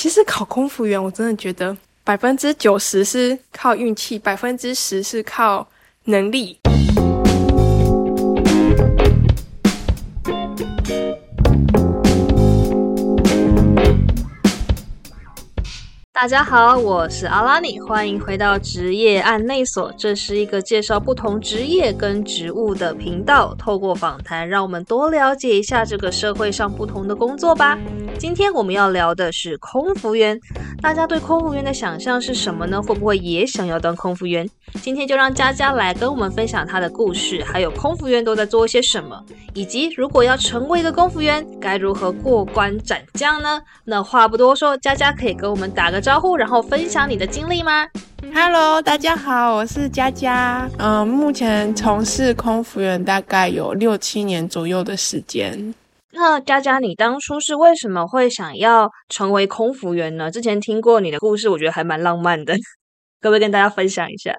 [0.00, 5.68] 其实考空服员，我真的觉得百分之九十是靠运气，百分之十是靠
[6.04, 6.58] 能力。
[16.20, 19.90] 大家好，我是阿拉尼，欢迎回到职业案内所。
[19.96, 27.78] 这是一个介绍不同职业跟职务的频道，透过访谈，让我们多了解一下这个社会上不同的工作吧。
[28.18, 30.38] 今天我们要聊的是空服员，
[30.82, 32.82] 大家对空服员的想象是什么呢？
[32.82, 34.48] 会不会也想要当空服员？
[34.80, 43.60] 今天就让佳佳来跟我们分享她的故事，还有空服员都在做些什么，以及如果要成为一个空服员，该如何过关斩将呢？
[43.84, 47.86] 那话不多说，佳佳可以跟我们打个招呼，然后分享你的经历吗
[48.34, 55.74] ？Hello，大家好，我是佳佳，嗯，目前从事空服员大概有六七年左右的时间。
[56.12, 60.30] 那佳佳，你当初是为什么会想要成为空服员呢？
[60.30, 62.54] 之前听过你的故事，我觉得还蛮浪漫的，
[63.20, 64.36] 可不可以跟大家分享一下？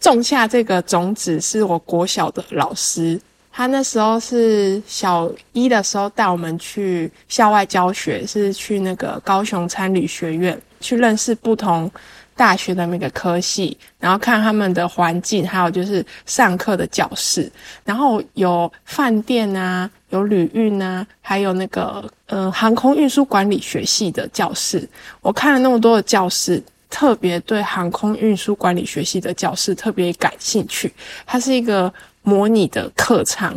[0.00, 3.20] 种下这个种子是我国小的老师，
[3.52, 11.90] 他那时候是小一的时候带我们去校外教学，是去那个高雄参旅学院去认识不同。
[12.36, 17.50] 大学的每个科系，然后看他们的环境，还有就是上课的教室，
[17.84, 24.88] 然后有饭店啊，有旅运啊，还有那个呃航空运输管理学系的教室。
[25.20, 30.92] 我看了那么多的教室，特别对航空运输管理学系的教室特别感兴趣。
[31.24, 33.54] 它是一个模拟的课堂，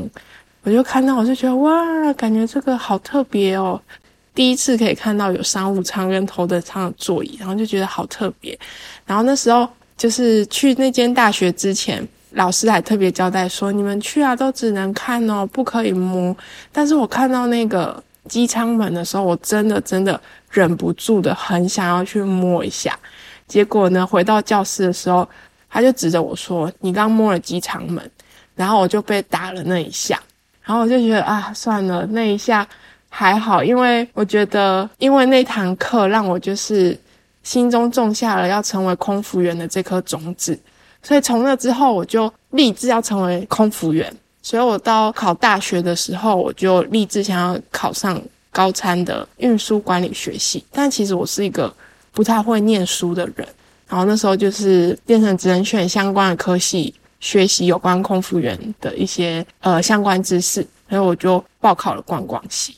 [0.63, 3.81] 我就看到我就觉得哇，感觉这个好特别哦。
[4.37, 8.55] 第一次可以看到有商务舱跟头等舱的座椅，然后就觉得好特别。
[9.03, 16.37] 然后那时候就是去那间大学之前，老师还特别交代说：“你们去啊，都只能看哦，不可以摸。”
[16.71, 20.21] 但是我看到那个机舱门的时候，我真的真的
[20.51, 22.95] 忍不住的很想要去摸一下。
[23.47, 25.27] 结果呢，回到教室的时候，
[25.67, 28.07] 他就指着我说：“你刚摸了机舱门。”
[28.55, 30.21] 然后我就被打了那一下，
[30.61, 32.67] 然后我就觉得啊，算了，那一下。
[33.09, 36.97] 还好，因为我觉得，因为那堂课让我就是
[37.43, 40.59] 心中种下了要成为空服员的这颗种子，
[41.01, 44.13] 所以从那之后我就立志要成为空服员。
[44.43, 50.63] 所以我到考大学的时候，我就立志想要考上高参的运输管理学系。
[50.71, 51.73] 但其实我是一个
[52.13, 53.45] 不太会念书的人，
[53.89, 62.77] 然后那时候就是变成只能选相关的科系，学习有关空服员的一些呃相关知识，所以我就报考了观光系。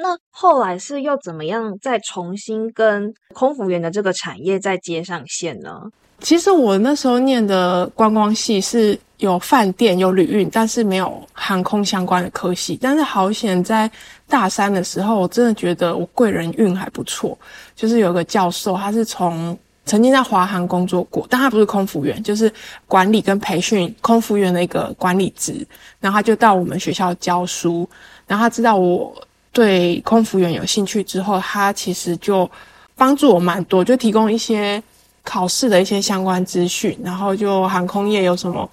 [0.00, 5.82] 那后来是又怎么样再重新跟空服员的这个产业再接上线呢？
[6.20, 12.78] 其实我那时候念的观光系是有饭店有旅运，但是没有航空相关的科系。
[12.80, 13.90] 但是好险在
[14.28, 17.36] 大三的时候，我真的觉得我贵人运还不错，
[17.74, 22.52] 就是有个教授，他是从曾经在华航工作过，但他不是空服员，就是
[22.86, 25.66] 管理跟培训空服员的一个管理职，
[25.98, 27.88] 然后他就到我们学校教书，
[28.28, 29.12] 然后他知道我。
[29.52, 32.48] 对空服员有兴趣之后，他其实就
[32.94, 34.80] 帮助我蛮多，就提供一些
[35.24, 38.68] 考试的一些相关资讯，然后就航空业有什么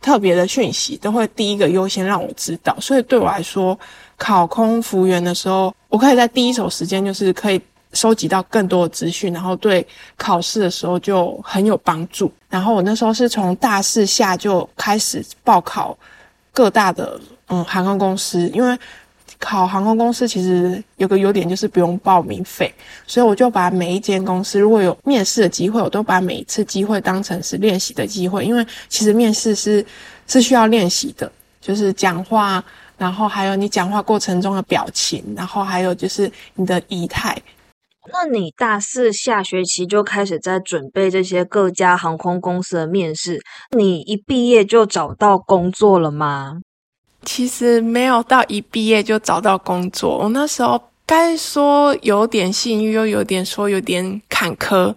[0.00, 2.76] 特别的讯息，都会第一个优先让我知道。
[2.80, 3.78] 所以对我来说，
[4.18, 7.60] 考空服员的时候，我可以在第一手时间就是可以
[7.92, 12.30] 收集到更多的资讯，然后对考试的时候就很有帮助。
[12.50, 15.96] 然后我那时候是从大四下就开始报考
[16.52, 18.78] 各大的嗯航空公司，因为。
[19.38, 22.72] 考航空公司其实有个优点就是不用报名费，
[23.06, 29.84] 所以我就把每一间公司如果有面试的机会，我都把每一次机会当成是练习的机会，因为其实面试是
[30.26, 31.30] 是需要练习的，
[31.60, 32.64] 就是讲话，
[32.96, 37.36] 然后还有你讲话过程中的表情，然后还有就是你的仪态。
[38.12, 43.40] 那你大四下学期就开始在准备这些各家航空公司的面试，
[43.76, 46.60] 你一毕业就找到工作了吗？
[47.26, 54.94] 其实没有到一毕业就找到工作，我那时候该说有点幸运，又有点说有点坎坷。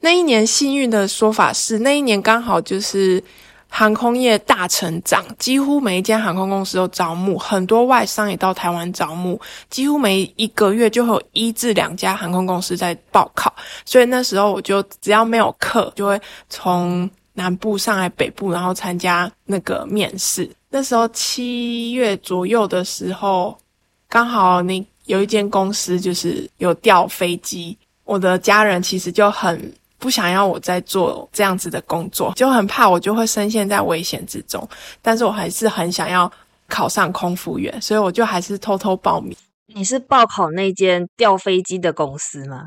[0.00, 3.22] 那一年幸运的说法是，那一年刚好就是
[3.68, 13.54] 航空业大成长，几乎每一间航空公司都招募，很多外商也到台湾招募，几乎每一个月就会有一至两家航空公司在报考，
[13.84, 20.50] 所以那时候我就只要没有课，就会从南部上来北部，然后参加那个面试。
[20.68, 23.56] 那时候七月左右的时候，
[24.08, 34.68] 刚好那有一间公司就是有调飞机，我的家人其实就很不想要我在做这样子的工作，就很怕我就会深陷在危险之中。
[35.02, 36.30] 但是我还是很想要
[36.68, 39.36] 考上空服员，所以我就还是偷偷报名。
[39.72, 42.62] 你是报考那间调飞机的公司吗？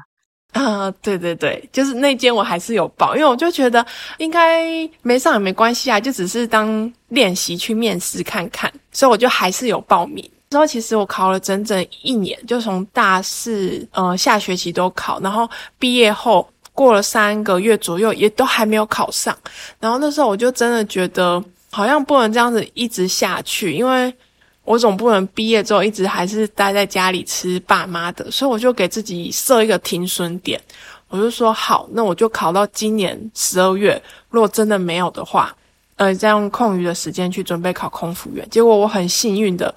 [0.61, 3.83] 啊，对对对，就是那间我还是有报，因为我就觉得
[4.19, 10.29] 应该没上也没关系啊，就只是当练习去面试看看，所以我就还是有报名。
[10.51, 19.35] 之后其实我考了整整一年，就从大四呃下学期都考，然后毕业后过了三个月左右，也都还没有考上。
[19.79, 24.13] 然后那时候我就真的觉得好像不能这样子一直下去，因为
[24.63, 30.61] 我总不能毕业之后一直还是待在家里吃爸妈的，所以我就给自己设一个停损点，
[31.09, 35.55] 我就说好，那我就考到今年十二月，如果真的没有的话，
[35.97, 38.47] 呃，再用空余的时间去准备考空服员。
[38.49, 39.73] 结果我很幸运的。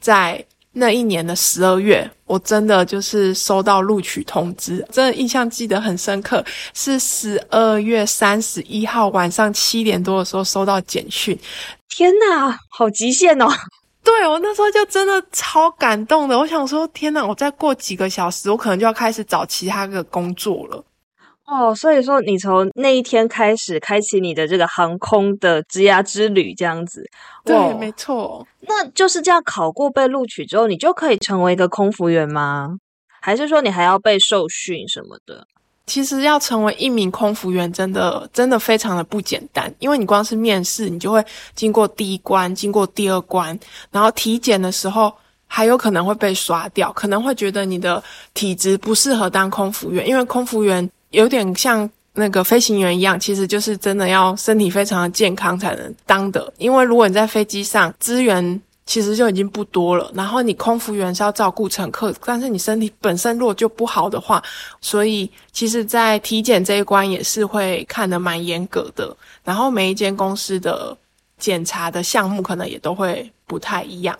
[0.00, 0.40] 在
[0.74, 11.36] 那一年的十二月，我真的就是收到录取通知，真的印象记得很深刻，是十二月三十一号晚上七点多的时候收到简讯。
[11.88, 13.48] 天哪，好极限哦！
[14.08, 20.82] 对我那时候就真的超感动的，我想说，天哪，我再过几个小时，我可能就要开始找其他的工作了。
[21.44, 27.04] 哦，所以说你从那一天开始开启你的这个航空的职涯之旅，这样子，
[27.44, 28.46] 对，没错。
[28.60, 32.78] 那就是这样考过被录取之后，你就可以成为一个空服员吗？
[33.20, 35.46] 还是说你还要被受训什么的？
[35.88, 41.24] 其实要成为一名空服员，真的真的非常的不简单，因为你光是面试，你就会
[41.56, 43.58] 经过第一关，经过第二关，
[43.90, 45.12] 然后体检的时候
[45.46, 48.00] 还有可能会被刷掉，可能会觉得你的
[48.34, 50.88] 体质不适合当空服员，因为空服员。
[51.12, 56.52] 有点像那个飞行员一样，其实就是真的要身体非常的健康才能当的。
[56.58, 64.42] 因为如果你在飞机上资源其实就已经不多了，然后你空服员是要照顾乘客，但是你身体本身如果就不好的话，
[64.80, 69.14] 所以其实，在体检这一关也是会看得蛮严格的。
[69.44, 70.96] 然后每一间公司的
[71.36, 74.18] 检查的项目可能也都会不太一样。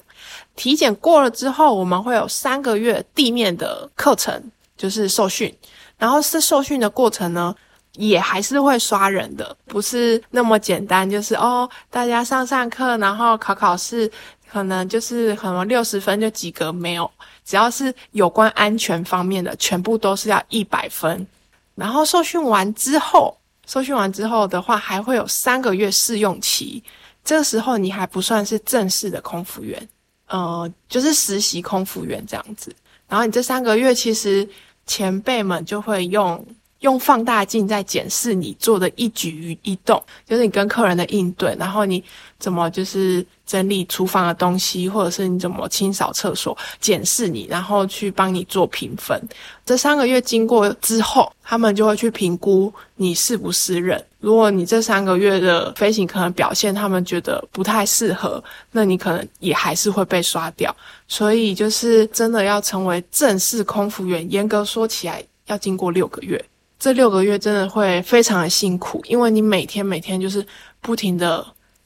[0.54, 5.50] 体检过了之后，我们会有三个月地面的课程，就是受训。
[5.96, 7.54] 然后是受训的过程呢，
[7.94, 11.08] 也还是会刷人的，不是那么简单。
[11.08, 14.10] 就是哦，大家上上课，然后考考试，
[14.50, 17.10] 可能就是可能六十分就及格，没有。
[17.44, 21.26] 只要是有关安全方面的，全部都是要一百分。
[21.74, 23.36] 然后受训完之后，
[23.66, 26.82] 受训完之后的话，还会有三个月试用期。
[27.24, 29.88] 这个时候你还不算是正式的空服员，
[30.26, 32.74] 呃，就是实习空服员这样子。
[33.08, 34.48] 然后你这三个月其实。
[34.88, 36.42] 前辈们就会用
[36.80, 42.02] 用放大镜在检视你做的一举一动，就是你跟客人的应对，然后你
[42.38, 49.20] 怎么就是整理厨房的东西，或者是你怎么清扫厕所，检视你，然后去帮你做评分。
[49.66, 54.02] 这三个月经过之后，他们就会去评估你是不是人。
[54.20, 60.74] 如果你这三个月的飞行可能表现他们觉得不太适合，那你可能也还是会被刷掉。
[61.06, 66.44] 所以就是真的要成为正式空服员，严格说起来要经过六个月。
[66.78, 70.46] 这六个月真的会非常的辛苦，因为你每天每天就是
[70.80, 71.44] 不停的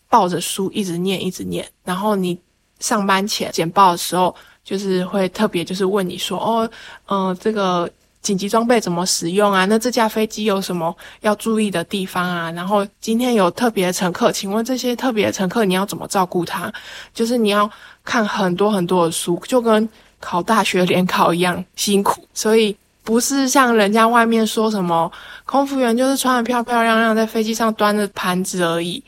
[0.08, 2.38] 抱着书一直念一直念，然后你
[2.78, 6.70] 上班前简报的时候，就是会特别就是问你说，哦，
[7.06, 7.90] 嗯，这个
[8.20, 9.64] 紧急装备怎么使用啊？
[9.64, 12.50] 那这架飞机有什么要注意的地方啊？
[12.52, 16.70] 然后今天有特别的乘客，请问这些特别的乘客你要怎么照顾他？
[17.14, 17.70] 就是你要
[18.04, 19.88] 看很多很多的书，就跟
[20.20, 22.76] 考大学联考一样辛苦，所以。
[23.02, 25.10] 不是像人家外面说什么
[25.44, 29.02] 空服员就是穿的漂漂亮亮，在飞机上端着盘子而已。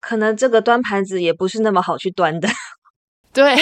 [0.00, 2.48] 可能这个端盘子也不是那么好去端的，
[3.32, 3.56] 对，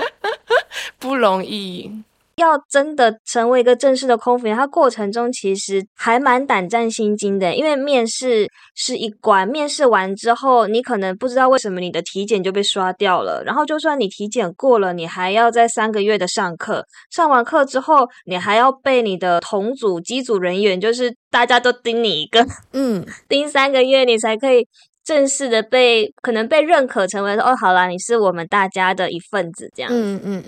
[0.98, 2.02] 不容易。
[2.36, 7.54] 要真的成为一个正式的空服员，它过程中其实还蛮胆战心惊的。
[7.54, 13.42] 因为面试是一关，面试完之后，你可能不知道为什么你的体检就被刷掉了。
[13.44, 24.66] 然后就算你体检过了，你还要在三个月的上课，上完课之后，你还要被你的同组机组人员，就是大家都盯你一个，嗯， 盯三个月，你才可以
[25.04, 30.44] 正式的被可能被认可成为说哦，好啦，你是我们大家的一份子，这样，嗯嗯。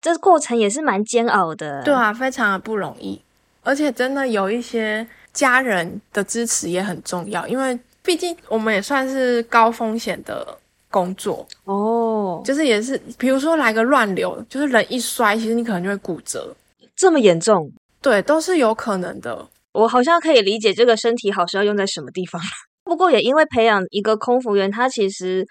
[0.00, 3.20] 这过程也是蛮煎熬的，对啊，非常的不容易，
[3.62, 10.56] 而且真的有一些家人的支持也很重要，因为毕竟我们也算是高风险的
[10.90, 16.54] 工作哦，就是也是，比如说来个乱流，就是人一摔，其实你可能就会骨折，
[16.94, 17.72] 这么严重？
[18.00, 19.48] 对，都是有可能的。
[19.72, 22.40] 我好像可以理解这个身体好是要用在什么地方，
[22.84, 25.44] 不过也因为培养一个空服员，他其实。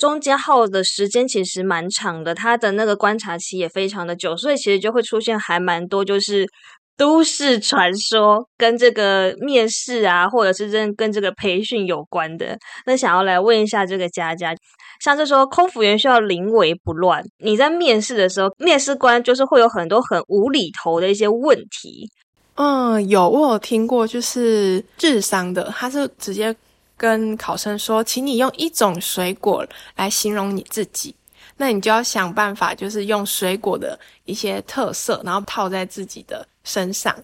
[0.00, 6.48] 中间耗的时间其实蛮长的，他的那个观察期也非常的久，所以其实就会出现还蛮多就是
[6.96, 12.58] 都市传说跟这个面试啊，或者是跟跟这个培训有关的。
[12.86, 14.54] 那想要来问一下这个佳佳，
[15.00, 22.10] 像这说空服员需要临危不乱，你在面试的时候，面试官就是会有很多很无厘头的一些问题。
[22.56, 26.54] 嗯，有我有听过，就是智商的，他是直接
[27.00, 29.66] 跟考生说，请你用一种水果
[29.96, 31.14] 来形容你自己，
[31.56, 37.16] 那你就要想办法，就是用水果的一些特色，然后套在自己的身上。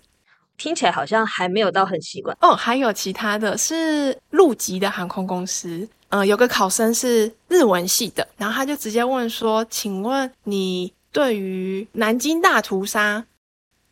[0.57, 2.55] 听起来好像还没有到很习惯哦。
[2.57, 13.23] 还有其他的是陆籍的航空公司，嗯，有个考生是日文系的，然后他就直接问说，请问你对于南京大屠杀？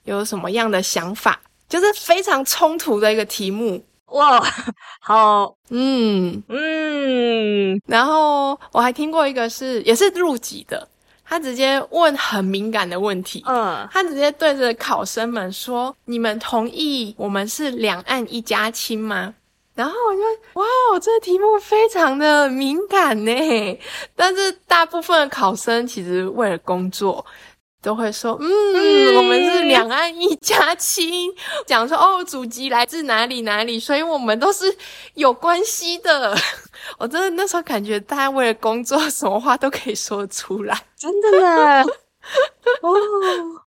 [0.05, 1.39] 有什么样的想法？
[1.69, 3.85] 就是非常冲突的一个题目
[4.15, 4.43] 哇！
[5.01, 7.81] 好， 嗯嗯。
[7.87, 10.89] 然后我还听过一个是也是入籍的，
[11.25, 13.43] 他直接问很敏感的问题。
[13.47, 19.35] 嗯，他直接对着考生们说：“你们同意我们是两岸一家亲吗？”
[19.75, 20.21] 然后我就
[20.61, 20.65] 哇，
[21.03, 23.33] 这个题目非常的敏感呢。
[24.15, 27.25] 但是大部分的考生其实为了工作。
[27.85, 31.31] 都会说，嗯，我们是两岸一家亲，
[31.67, 34.75] 讲说哦，祖籍来自哪里哪里，所以我们都是
[35.15, 36.35] 有关系的。
[36.99, 41.83] 我真的那时候感觉，大家为了工作，什么话都可以说出来，真的呢。
[42.81, 42.95] 哦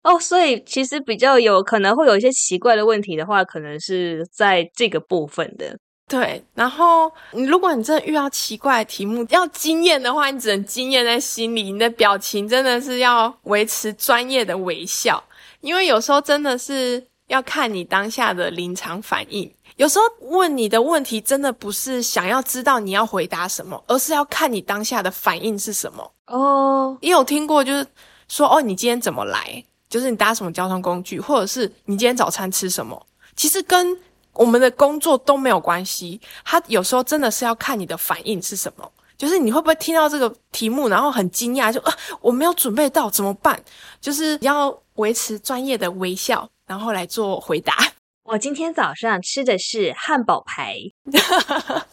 [0.03, 5.79] 哦，所以其实比较有可能会有一些奇怪的问题的话，可能是在这个部分的。
[6.07, 15.23] 对，然后你如果你真的遇到奇怪的题目，要惊艳的话，你只能惊艳在心里，你的表情真的是要维持专业的微笑，
[15.61, 19.51] 因为有时候真的是要看你当下的临场反应。
[19.77, 26.13] 有时候问你的问题，真的不是想要知道你要回答什么，而是要看你当下的反应是什么。
[26.27, 27.87] 哦，也有听过，就是
[28.29, 29.65] 说，哦，你今天怎么来？
[29.89, 33.07] 就是你搭什么交通工具，或者是你今天早餐吃什么？
[33.35, 33.97] 其实跟
[34.35, 43.63] 我们的工作都没有关系，他有时候真的是要看你的反应是什么，就是你会不会听到这个题目，然后很惊讶，就啊我没有准备到怎么办？
[44.01, 47.77] 就是要维持专业的微笑，然后来做回答。
[48.25, 50.79] 我今天早上吃的是汉堡排，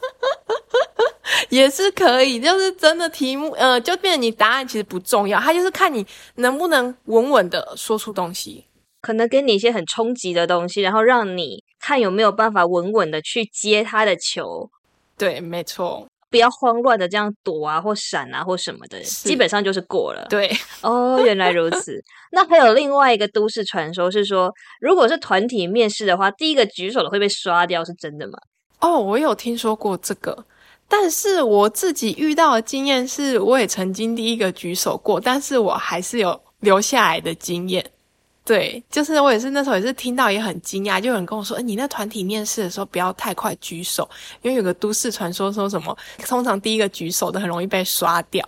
[1.49, 6.05] 也是可以，就是真的题目，呃，就变成你答案其实不重要，他就是看你
[6.35, 8.65] 能不能稳稳的说出东西。
[9.01, 14.69] 可能给你一些很冲击的东西，然后让你看有没有办法稳稳的去接他的球。
[15.17, 20.25] 对，没错，不要慌乱的这样躲啊或闪啊或什么的，基本上就是过了。
[20.29, 22.01] 对，哦，原来如此。
[22.31, 28.37] 那还有另外一个都市传说是说，如果是团体面试的话，第一个举手的会被刷掉，是真的吗？
[28.79, 30.45] 哦，我有听说过这个，
[30.87, 37.85] 但是我自己遇到的经验是，我也曾经第一个举手过，但是我还是有留下来的经验。
[38.43, 44.09] 对，就是我也是那时候也是听到也很惊讶，就有人跟我说：“哎，你那团体面试的时候不要太快举手，
[44.41, 45.95] 因为有个都市传说说什么，
[46.27, 48.47] 通常第一个举手的很容易被刷掉。”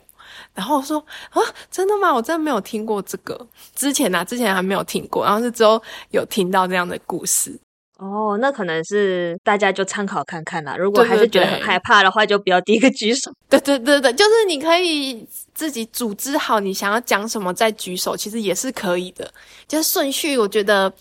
[0.56, 0.98] 然后我说
[1.30, 2.12] ：“啊，真的吗？
[2.12, 7.58] 我真的没有听过这个，之前呐，之前还没有听过，然后是之后有听到这样的故事。”
[8.04, 10.76] 哦，那可能是大家就参考看看啦。
[10.76, 13.32] 如果还是觉得很害怕的话，就不要第一个举手。
[13.50, 19.32] 对对对对，就是你可以自己组织好你想要讲什么再举手，其实也是可以的。
[19.70, 20.92] 就是顺序，我觉得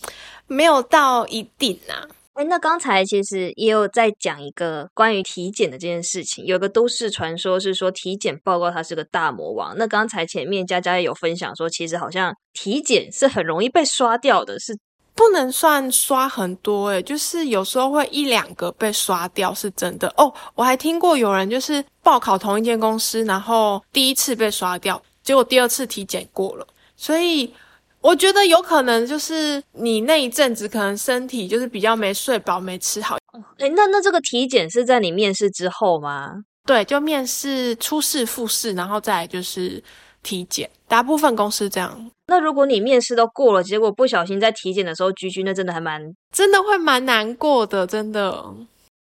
[0.47, 2.07] 没有到一定啊。
[2.35, 9.75] 哎，那刚才其实也有在讲一个关于体检的这件事情，有个都市传说是说体检报告它是个大魔王。
[9.77, 14.77] 那刚才前面佳佳也有分享说，其实好像体检是很容易被刷掉的，是。
[15.23, 20.31] 不能算刷很多诶，就是有时候会一两个被刷掉，是真的哦。
[20.53, 26.67] 我还听过有人就是报考同一间公司，然后第一次被刷掉，结果第二次体检过了。
[26.97, 27.53] 所以
[28.01, 33.15] 我觉得有可能就是你那一阵子可能身体就是比较没睡饱、没吃好。
[33.59, 36.33] 诶，那那这个体检是在你面试之后吗？
[36.65, 39.81] 对，就面试初试、复试，然后再就是。
[40.23, 42.09] 体检，大部分公司这样。
[42.27, 46.01] 那如果你面试都过了，结果不小心在体检的时候居居，那真的还蛮，
[46.31, 48.55] 真的会蛮难过的，真的。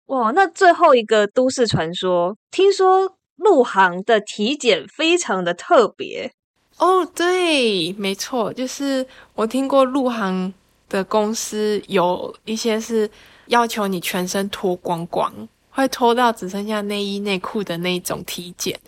[0.07, 6.33] 哇，那最后一个都市传说，听说陆航的体检非常的特别。
[6.79, 10.52] 哦，对，没错，就是我听过陆航
[10.88, 13.11] 的公司有一些是
[13.47, 15.33] 要求你全身脱光光。
[15.71, 18.79] 会脱到只剩下内衣内裤的那种体检，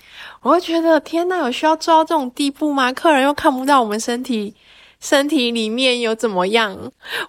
[0.42, 2.92] 我会觉得天呐，有需要做到这种地步吗？
[2.92, 4.54] 客人又看不到我们身体，
[5.00, 6.76] 身体里面有怎么样？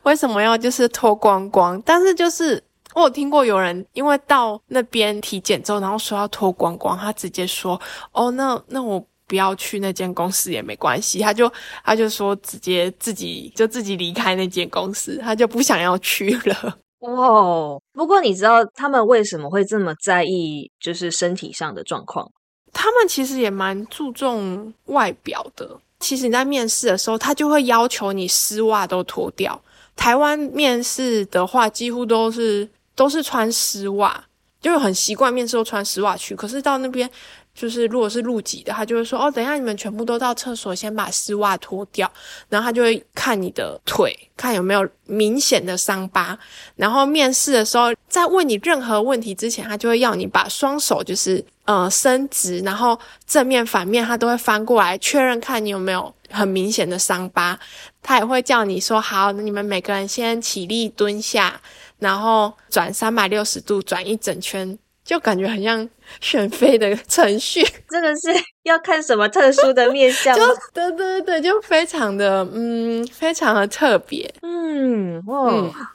[0.04, 1.82] 为什么要就是脱光光？
[1.86, 2.62] 但是就是
[2.96, 7.80] 我有听过有人因为到那边体检之后，然后说要脱光光，他直接说
[8.12, 11.52] 哦，那那我不要去那间公司也没关系，他就
[11.84, 16.78] 他就说直接自己就自己离开那间公司，他就不想要去了。
[17.00, 17.80] 哇！
[17.94, 22.30] 不过你知道他们为什么会这么在意，就是身体上的状况？
[22.74, 25.80] 他们其实也蛮注重外表的。
[26.00, 29.62] 其实你在面试的时候，他就会要求你丝袜都脱掉，
[29.96, 34.26] 台湾面试的话，几乎都是都是穿丝袜，
[34.60, 36.36] 就很习惯面试都穿丝袜去。
[36.36, 37.10] 可是到那边。
[37.54, 42.12] 就是如果是入籍的，他就会说哦，等一下你们全部都到厕所，先把丝袜脱掉，
[42.50, 46.38] 然后他就会看你的腿，看有没有明显的伤疤。
[46.76, 57.60] 然后面试的时候，在问你任何问题之前，他就会要你把双手就是呃伸直，然后正面反面他都会翻过来确认看你有没有很明显的伤疤。
[58.02, 61.62] 他也会叫你说好，你们每个人先起立蹲下，
[62.00, 64.78] 然后转三百六十度，转一整圈。
[65.04, 65.88] 就感觉很像
[66.22, 68.30] 选妃的程序， 真的是
[68.64, 70.44] 要看什么特殊的面相 就
[70.74, 74.34] 对对对，就非常的嗯，非常的特别。
[74.42, 75.52] 嗯，哇，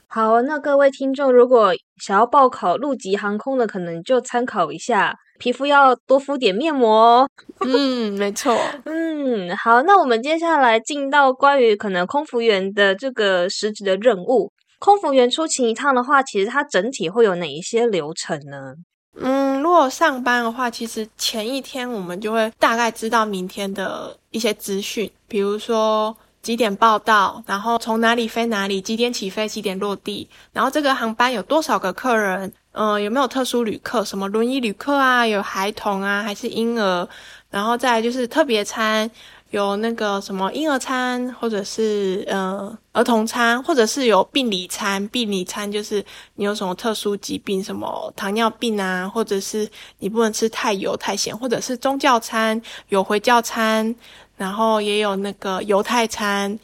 [0.07, 7.31] 好，那各位听众如果想要报考陆籍航空的，可能就参考一下，皮肤要多敷点面膜哦。
[7.65, 8.57] 嗯，没错。
[8.85, 14.53] 嗯，好，那我们接下来进到关于可能空服员的这个实质的任务。
[14.79, 18.75] 空服员出勤一趟的话，其实它整体会有哪一些流程呢？
[19.17, 37.09] 嗯，如果上班的话，其实前一天我们就会大概知道明天的一些资讯，比如说几点报到，然后从哪里飞哪里，几点起飞，几点落地，然后这个航班有多少个客人，嗯，有没有特殊旅客，什么轮椅旅客啊，有孩童啊，还是婴儿，
[37.51, 39.11] 然后再就是特别餐。
[39.51, 45.09] 有那个什么婴儿餐，或者是呃儿童餐，或者是有病理餐。
[45.09, 49.67] 病理餐就是你有什么特殊疾病，什么糖尿病啊，或者是
[50.01, 53.95] 你不能吃太油太咸，或者是宗教餐有回教餐，
[54.37, 56.59] 然后也有那个犹太餐，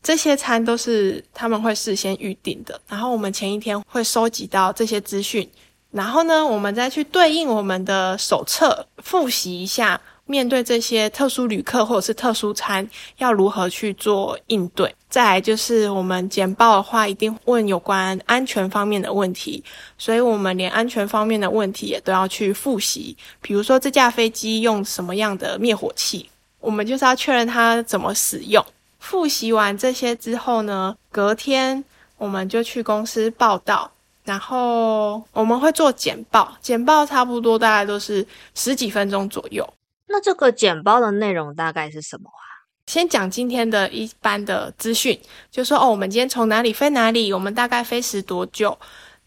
[0.00, 2.80] 这些餐都是他们会事先预定的。
[2.86, 5.50] 然后我们前一天会收集到这些资讯，
[5.90, 10.00] 然后呢，我们再去对应我们的手册复习一下。
[10.30, 14.94] 面对这些特殊旅客或者是特殊餐，要如何去做应对？
[15.08, 19.62] 再来就是我们简报的话，一定问有关安全方面的问题，
[19.98, 23.16] 所以我们连安全方面的问题也都要去复习。
[23.40, 28.64] 比如说这架飞机用什么样的灭火器，我们就是要确认它怎么使用。
[29.00, 31.82] 复习完这些之后呢，隔天
[32.16, 33.90] 我们就去公司报道，
[34.22, 39.68] 然后我们会做简报，简报差不多大概都是十几分钟左右。
[40.12, 42.42] 那这个简报的内容大概是什么啊？
[42.86, 45.16] 先讲今天的一般的资讯，
[45.52, 48.76] 就说哦，我们今天从哪里飞哪里，我们大概飞时多久，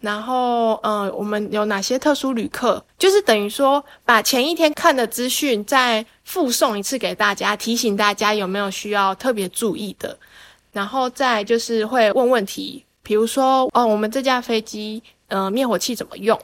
[0.02, 10.20] 然后呃，我们有哪些特殊旅客，就是等于说把前一天看的资讯再附送一次给大家，提醒大家有没有需要特别注意的，
[10.74, 16.38] 然后再就是会问问题，比如说哦，我们这架飞机呃灭火器怎么用，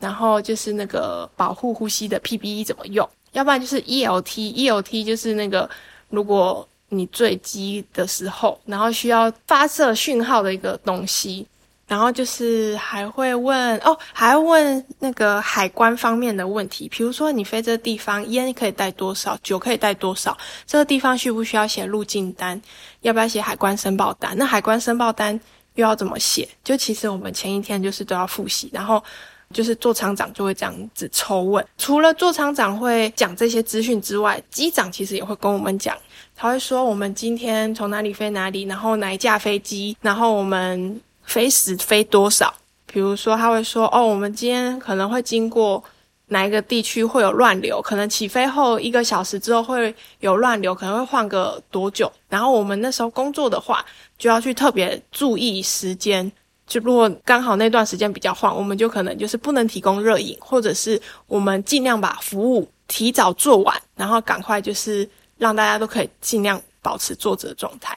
[0.00, 3.08] 然后就是那个保护呼吸的 PPE 怎么用。
[3.34, 5.68] 要不然就是 E L T，E L T 就是那个
[6.08, 11.44] 如果你坠机的时候，然后需要发射讯号的一个东西，
[11.88, 22.60] 然后就是还会问哦，还会问那个海关方面的问题，比如说你飞这地方烟可以带多少，酒可以带多少，这个地方需不需要写入境单，
[23.00, 24.36] 要不要写海关申报单？
[24.38, 25.38] 那海关申报单
[25.74, 26.48] 又要怎么写？
[26.62, 29.02] 就其实我们前一天就是都要复习，然后。
[29.52, 35.96] 就是座舱长就会这样子抽问，除了座舱长会讲这些资讯之外，机长其实也会跟我们讲，
[36.34, 42.52] 他会说我们今天从哪里飞哪里，然后哪一架飞机，然后我们飞时飞多少。
[42.86, 45.82] 比如说他会说，哦，我们今天可能会经过
[46.28, 52.10] 哪一个地区会有乱流，可能起飞后一个小时之后会有乱流，可能会换个多久。
[52.28, 53.84] 然后我们那时候工作的话，
[54.16, 56.30] 就要去特别注意时间。
[56.66, 67.96] 就如果刚好那段时间比较晃，我们就可能就是不能提供热饮，或者是我们尽量把服务提早做完，然后赶快就是让大家都可以尽量保持坐着的状态。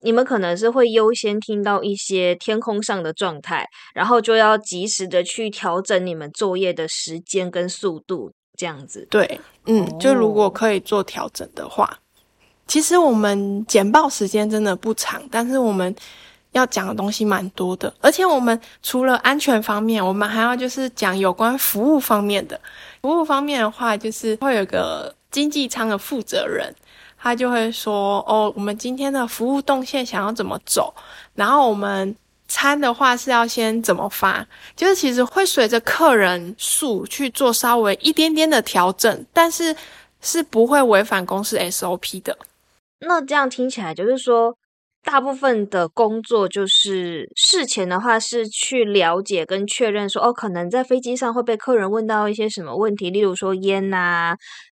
[0.00, 9.06] 你们可能是会优先听到一些天空上的状态，然后就要及时的去调整你们作业的时间跟速度，这样子。
[9.10, 11.98] 对，嗯，就如果可以做调整的话，
[12.66, 15.94] 其实我们简报时间真的不长，但是我们。
[16.56, 22.58] 要讲的东西蛮多的，而且我们除了安全方面，我们还要就是讲有关服务方面的。
[23.02, 26.74] 服务方面的话，就是会有个经济舱的负责人，
[27.18, 30.94] 他就会说：“哦，我们今天的服务动线想要怎么走，
[31.34, 32.16] 然后我们
[32.48, 39.76] 餐的话是要先怎么发，就是其实会随着客人数去做稍微一点点的调整，但是
[40.22, 42.36] 是不会违反公司 SOP 的。
[43.00, 44.56] 那这样听起来就是说。”
[45.06, 54.36] 大部分的工作就是事前的话是去了解跟确认说哦，可能在飞机上会被客人问到一些什么问题，例如说烟啊、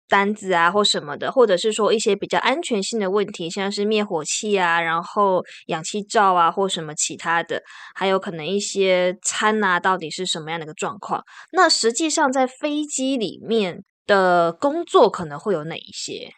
[0.10, 7.64] 单子啊或什么的，或者是说一些比较安全性的问题，像是灭火器啊，然后氧气罩啊或什么其他的，
[7.96, 11.24] 还有可能一些餐啊到底是什么样的一个状况。
[11.54, 16.34] 那实际上在飞机里面的工作可能会有哪一些？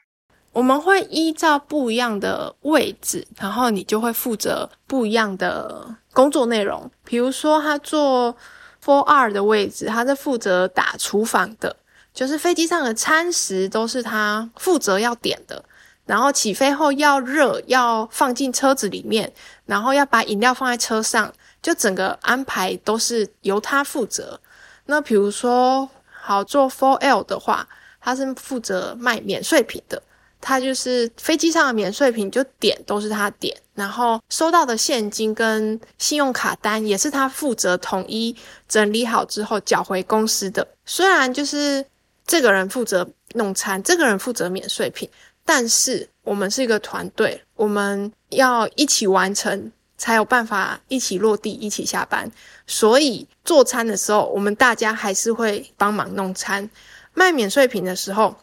[0.51, 6.89] 我们会依照不一样的位置，然后你就会负责不一样的工作内容。
[7.03, 8.35] 比如说，他做
[8.83, 11.75] Four R 的位置，他是负责打厨房的。
[12.11, 15.63] 就是飞机上的餐食都是他负责要点的，
[16.05, 19.31] 然后起飞后要热，要放进车子里面，
[19.67, 21.31] 然后要把饮料放在车上，
[21.61, 24.41] 就整个安排都是由他负责。
[24.87, 27.69] 那比如说，好做 Four L 的话，
[28.01, 30.01] 他是负责卖免税品的，
[30.41, 38.35] 他就是飞机上的免税品就点都是他点，然后收到的现金跟信用卡单也是他负责统一
[38.67, 40.67] 整理好之后缴回公司的。
[40.85, 41.85] 虽然就是。
[42.29, 45.09] 这个人负责弄餐，这个人负责免税品，
[45.43, 52.31] 但是我们是一个团队，我们要一起完成，才有办法一起落地，一起下班。
[52.67, 56.69] 所以做餐的时候，我们大家还是会帮忙弄餐。
[57.15, 58.35] 卖免税品的时候，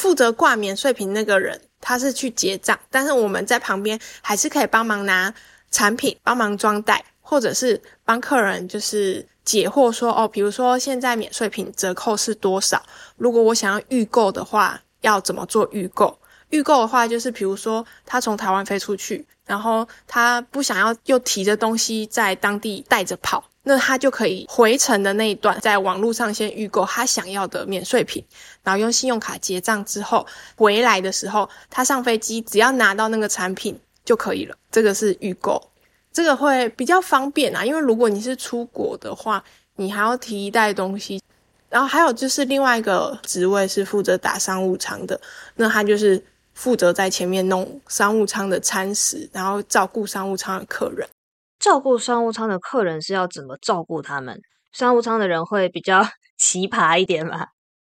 [0.00, 5.32] 负责挂免税品那个人他是去结账，但是我们在旁边还是可以帮忙拿
[5.70, 9.24] 产品，帮忙装袋，或者是帮客人就是。
[9.42, 12.80] 解惑说哦，比如说现在免税品折扣是多少？
[13.16, 16.16] 如果我想要预购的话，要怎么做预购？
[16.50, 28.24] 预购的话，就是比如说他从台湾飞出去，然后他不想要又提着东西在当地带着跑，那他就可以回程的那一段在网络上先预购他想要的免税品，
[28.62, 34.56] 然后用信用卡结账之后，回来的时候他上飞机只要拿到那个产品就可以了。
[34.70, 35.62] 这个是预购。
[36.12, 39.42] 这个会比较方便啊，因为如果你是出国的话，
[39.76, 41.22] 你还要提一袋东西。
[41.68, 45.20] 然后还有就是另外一个职位是负责打商务舱的，
[45.54, 46.20] 那他就是
[46.52, 51.08] 负责在前面弄商务舱的餐食，然后照顾商务舱的客人。
[51.60, 54.40] 照顾商务舱的客人是要怎么照顾他们？
[54.72, 56.04] 商务舱的人会比较
[56.36, 57.46] 奇葩一点吗？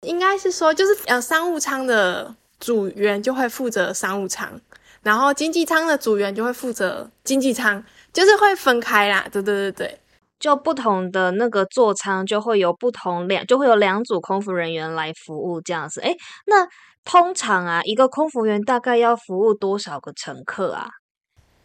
[0.07, 4.59] 应该是说，就是呃，商务舱的组员就会负责商务舱，
[5.03, 7.85] 然后经济舱的组员就会负责经济舱。
[8.13, 10.01] 就是会分开啦，对对对对，
[10.41, 16.01] 就不同的那个座舱就会有不同两，就会有两组空服人员来服务这样子。
[16.01, 16.67] 诶，那
[17.05, 20.89] 通常啊，一个空服员大概要服务多少个乘客啊？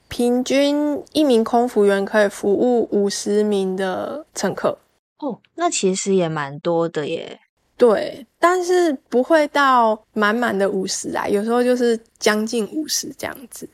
[0.08, 4.78] 平均一名空服员可以服务五十名的乘客。
[5.20, 7.40] 哦，那其实也蛮多的耶。
[7.78, 13.70] 对，但是不会到满满的五十啊，有时候就是将近五十这样子。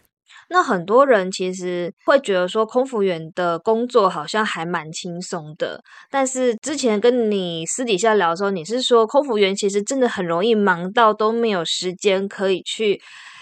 [0.50, 5.82] 那很多人其实会觉得说，空服员的工作好像还蛮轻松的。
[6.10, 13.00] 但是之前跟你私底下聊的时候，你是说空服员其实真的很容易忙到都没有时间可以去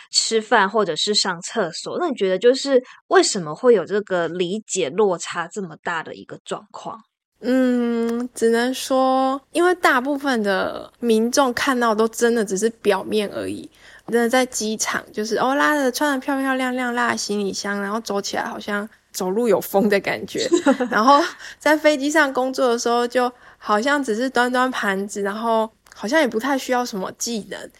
[0.09, 1.97] 吃饭或者是上厕所。
[1.99, 6.99] 那你觉得就是为什么会有这个理解落差这么大的一个状况？
[7.41, 13.69] 嗯，只能说，因为大部分的民众看到都真的只是表面而已。
[14.11, 20.49] 真的在机场，就是哦，拉着穿的漂漂亮亮，拉着行李箱，然后走起来好像走路有风的感觉。
[20.89, 21.23] 然后
[21.59, 27.71] 在飞机上工作的时候，就好像只是端端盘子，然后好像也不太需要什么技能。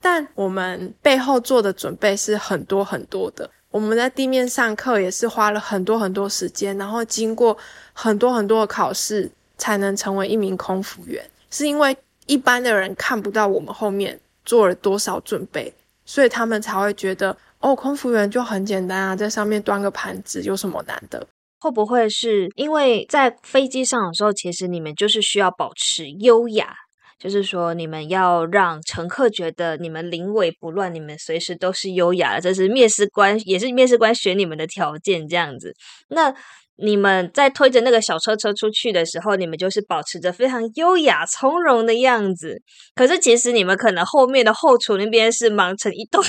[0.00, 3.50] 但我们背后做的准备是很多很多的。
[3.70, 7.56] 我们在地面上课也是花了很多很多时间，然后经过
[7.92, 11.24] 很多很多的考试，才能成为一名空服员。
[11.50, 15.72] 是因为一般的人看不到我们后面做了多少准备。
[16.04, 21.26] 所以他们才会觉得哦，空服员就很简单啊，在上面端个盘子有什么难的？
[21.60, 26.74] 会不会是因为在飞机上的时候，其实你们就是需要保持优雅，
[27.18, 35.74] 就是说你们要让乘客觉得你们临危不乱，你们随时都是优雅的，这是面试官也是面试官选你们的条件，这样子。
[36.08, 36.32] 那
[36.76, 42.62] 你们在推着那个小车车出去的时候，你们就是保持着非常优雅从容的样子。
[42.94, 46.24] 可是其实你们可能后面的后厨那边是忙成一 团。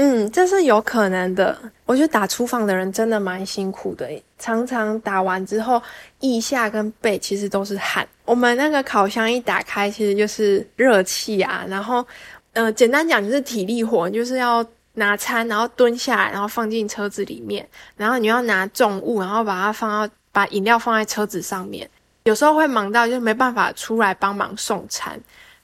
[0.00, 1.58] 嗯，这是有可能的。
[1.84, 4.08] 我觉得打厨房的人真的蛮辛苦的，
[4.38, 5.82] 常常打完之后
[6.20, 8.06] 腋下跟背其实都是汗。
[8.24, 11.64] 我们那个烤箱一打开，其实就是热气啊。
[11.68, 12.06] 然后，
[12.52, 14.64] 嗯，简单讲就是体力活，就是要。
[14.94, 17.64] 拿餐，然后蹲下来，然后放进车子里面，
[17.96, 21.88] 然后你要拿重物，然后把它放到把饮料放在车子上面。
[22.24, 25.16] 有时候会忙到就没办法出来帮忙送餐，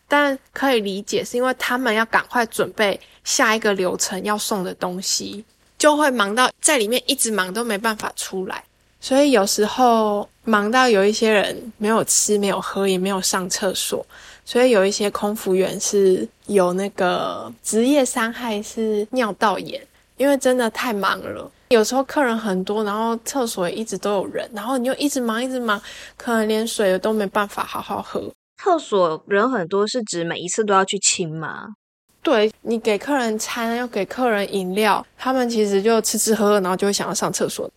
[0.06, 5.44] 但可以理解，是因为他们要赶快准备下一个流程要送的东西，
[5.78, 8.62] 就会忙到在里面一直忙都没办法出来。
[9.00, 14.04] 所以有时候忙到有一些人没有吃、没有喝、也没有上厕所，
[14.46, 19.78] 所以有一些空服员是有那个职业伤害，是尿道炎，
[20.16, 21.50] 因为真的太忙了。
[21.68, 25.80] 有时候客人很多，然后厕所也一直都有人，然后你就一直忙一直忙，
[26.16, 28.22] 可能连水都没办法好好喝。
[28.64, 31.74] 厕所人很多是指每一次都要去清吗？
[32.22, 37.70] 对你给客人餐，要给客人饮料，他们其实就吃吃喝喝，然后就会想要上厕所。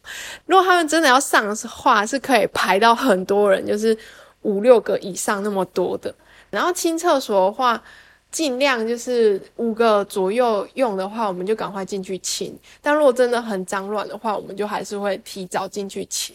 [0.45, 3.95] 如果他们真的要上的话，是可以排到很多人，就是
[4.43, 6.15] 五六个以上那么多的。
[6.49, 7.83] 然后清厕所的话，
[8.31, 12.57] 尽量就是五个左右用的话，我们就赶快进去清。
[12.81, 16.33] 但如果真的很脏乱的话，我们就还是会提早进去清。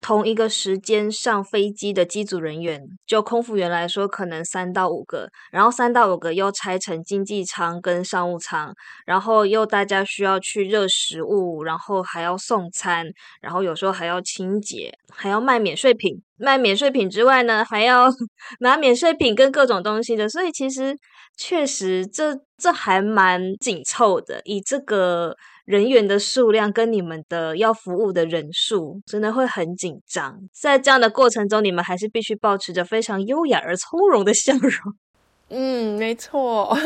[0.00, 8.72] 同一个时间上飞机的机组人员，就空服员来说，可能三到五个，然后三到五个又拆成经济舱跟商务舱，
[9.04, 13.06] 然后又大家需要去热食物，然后还要送餐，
[13.42, 16.22] 然后有时候还要清洁，还要卖免税品。
[16.38, 18.08] 卖免税品之外呢，还要
[18.60, 20.96] 拿免税品跟各种东西的，所以其实
[21.36, 25.36] 确实这这还蛮紧凑的，以这个。
[25.70, 30.36] 人员的数量跟你们的要服务的人数，真的会很紧张。
[30.52, 34.72] 在这样的过程中，你们还是必须保持着非常优雅而从容的笑容。
[35.50, 36.76] 嗯，没错。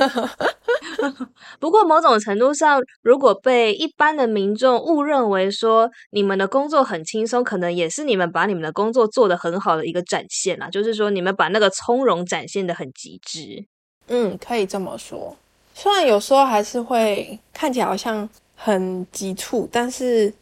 [1.59, 10.69] 不过某种程度上，如果被一般的民众误认为说你们的工作很轻松，可能也是你们把你们的工作做得很好的一个展现啦。
[10.69, 13.65] 就是说，你们把那个从容展现的很极致。
[14.09, 15.35] 嗯，可以这么说。
[15.73, 18.29] 虽然有时候还是会看起来好像。
[18.65, 20.33] 很急促，但是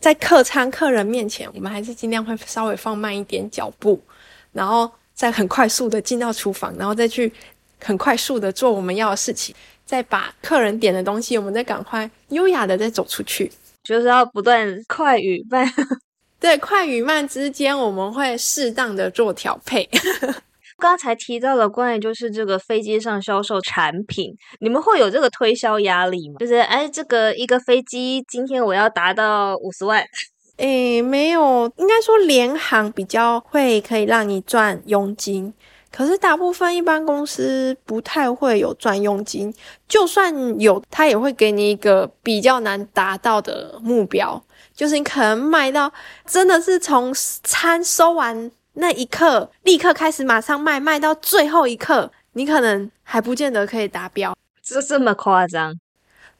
[0.00, 4.02] 在客餐客人面前，我们还是尽量会稍微放慢一点脚步，
[4.52, 7.32] 然后再很快速的进到厨房，然后再去
[7.80, 9.54] 很快速的做我们要的事情，
[9.86, 13.48] 再把客人点的东西，我们再赶快优雅的再走出去，
[13.84, 15.72] 就是要不断快与慢，
[16.40, 19.88] 对，快与慢之间我们会适当的做调配。
[20.80, 26.36] 刚才提到了关于就是这个飞机上销售产品，你们会有这个推销压力吗？
[26.40, 30.02] 就是哎，这个一个飞机今天我要达到五十万，
[30.56, 35.52] 哎，没有，应该说联航比较会可以让你赚佣金，
[35.92, 39.54] 可是大部分一般公司不太会有赚佣金，
[39.86, 44.42] 就算有，他也会给你一个比较难达到的目标，
[44.74, 45.92] 就是你可能卖到
[46.26, 47.12] 真的是从
[47.42, 48.50] 餐收完。
[48.80, 55.78] 那一刻，立刻开始，马上卖，卖到最后一刻，你可能还不见得可以达标，这这么夸张？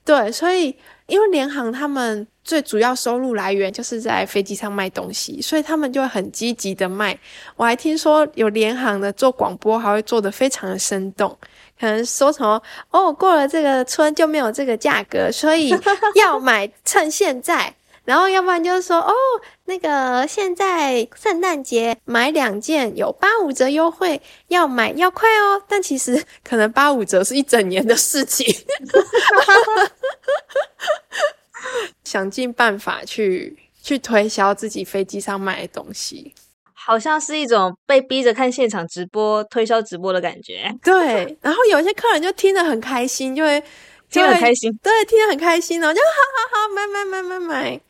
[0.05, 0.75] 对，所以
[1.07, 7.17] 因为联航他们最主要收入来源就是在飞机上卖东西，所以他们就会很积极的卖。
[7.55, 11.37] 我还听说有联航的做广播，还会做的非常的生动，
[11.79, 15.71] 可能说什么哦，过了这个村就没有这个价格，所以
[16.17, 17.75] 要买趁现在。
[18.11, 19.15] 然后，要不然就是说，哦，
[19.67, 25.63] 那个现在圣诞节买两件有八五折优惠，要买要快哦。
[25.69, 28.53] 但其实可能八五折是一整年的事情，
[32.03, 36.35] 想尽办法去去推销自己飞机上卖的东西，
[36.75, 40.69] 好像是一种被逼着看现场直播推销直播的感觉。
[40.83, 43.63] 对，然后有些客人就听得很开心，就会
[44.11, 47.81] 听得很开心，对，听得很开心哦，就好好好买买买买买。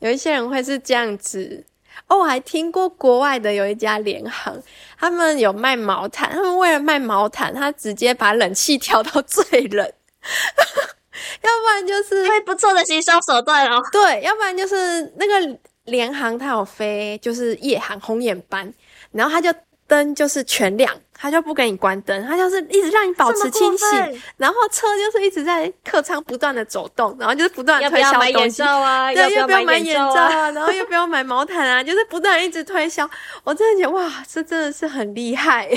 [0.00, 1.64] 有一些人会是这样子
[2.06, 4.56] 哦，我还听过国外的有一家联航，
[4.98, 9.84] 他们有卖毛毯，他们为了卖毛毯，他直接把冷气调到最冷，
[11.42, 13.82] 要不然就是会不错的行销手段哦。
[13.90, 18.72] 对，要不然就是那个联航它有飞就是夜航红眼班，
[19.12, 19.52] 然后他就。
[19.88, 24.22] 灯就是全亮，他就不给你关灯，他就是一直让你保持清醒。
[24.36, 30.50] 然后车就是一直在客舱不断的走动，然后就是不断推销东西啊，对，又不要买眼罩啊？
[30.52, 31.82] 然后又不要买毛毯啊？
[31.82, 33.08] 就是不断一直推销。
[33.42, 35.68] 我真的觉得哇，这真的是很厉害，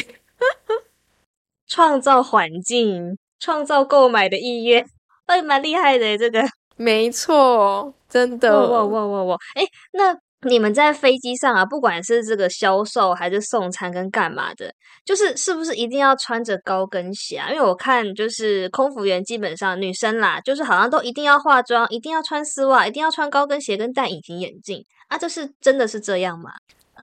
[1.68, 4.86] 创造环境，创造购买的意愿，
[5.26, 6.44] 哎，蛮厉害的这个。
[6.76, 8.68] 没错，真的。
[8.68, 9.38] 哇哇哇哇！
[9.56, 10.18] 哎，那。
[10.48, 14.74] 你们在飞机上啊，不管是这个销售还是送餐跟干嘛的，
[15.06, 17.50] 就是是不是一定要穿着高跟鞋啊？
[17.52, 26.52] 因为我看就是空服员基本上女生啦，就是好像都一定要化妆，一定要穿丝袜，一定要穿高跟鞋跟戴隐形眼镜啊，这是真的是这样吗？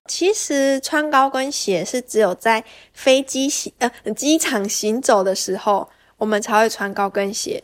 [0.07, 7.62] 其实穿高跟鞋是只有在飞机行呃机场行走的时候，我们才会穿高跟鞋，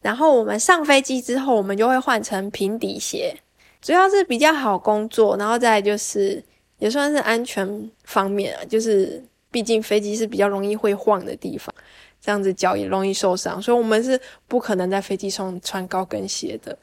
[0.00, 3.36] 然后我们上飞机之后，我们就会换成平底鞋。
[3.80, 6.42] 主要是比较好工作，然后再就是
[6.78, 11.74] 也算是安全方面啊，就是毕竟飞机是比较容易会晃的地方，
[12.20, 16.76] 这样子脚也容易受伤，所以我们是不可能在飞机上穿高跟鞋的。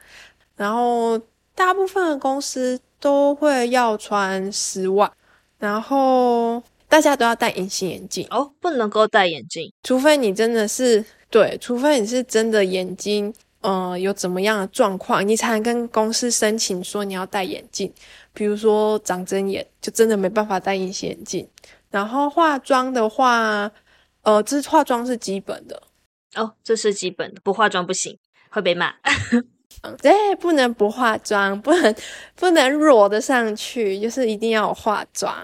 [0.55, 1.19] 然后
[1.53, 5.11] 大部分的公司都会要穿丝袜，
[5.59, 13.33] 然后大家都要戴隐形眼镜哦，不能够戴眼镜，除非你真的是对，除非你是真的眼睛
[13.67, 17.93] 呃有怎么样的状况，你才能跟公司申请说你要戴眼镜。
[18.31, 21.45] 比如说长针眼，就真的没办法戴隐形眼镜。
[21.89, 23.69] 然后化妆的话，
[24.21, 25.83] 呃，这化妆是基本的
[26.35, 28.17] 哦，这是基本的，不化妆不行，
[28.49, 28.93] 会被骂。
[30.01, 31.95] 对，不能不化妆，不能
[32.35, 35.35] 不能裸的上去，就是一定要化妆。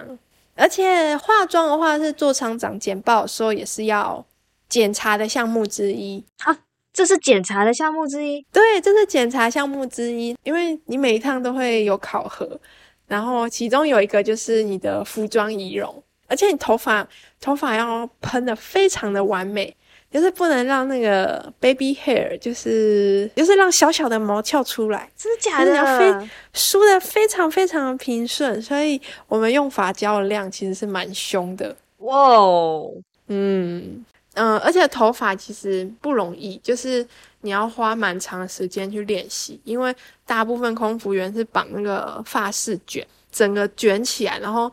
[0.56, 4.26] 而且化妆的话，是做厂长简报的时候也是要
[4.70, 6.58] 检查的项目之一啊。
[6.94, 12.60] 这是检查的项目之一，对，这是检查项目之一，因为你每一趟都会有考核，
[13.08, 17.06] 然后其中有一个就是你的服装仪容，而且你头发
[17.42, 19.76] 头发要喷的非常的完美。
[20.14, 25.98] 就是不能让那个 baby hair，就是就是让小小的毛翘出来，真的假的？
[25.98, 31.76] 非梳的非常非常的平顺，所以我们用发胶的量其实是蛮凶的。
[31.98, 32.92] 哇哦，
[33.30, 37.06] 嗯嗯，而且头发其实不容易，就是
[37.42, 44.72] 你要花蛮长的时间去练习，因为大部分空服员是绑那个发饰卷，整个卷起来，然后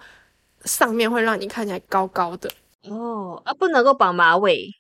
[0.64, 2.51] 上面会让你看起来高高的。
[2.88, 4.75] 哦啊，不能够绑马尾。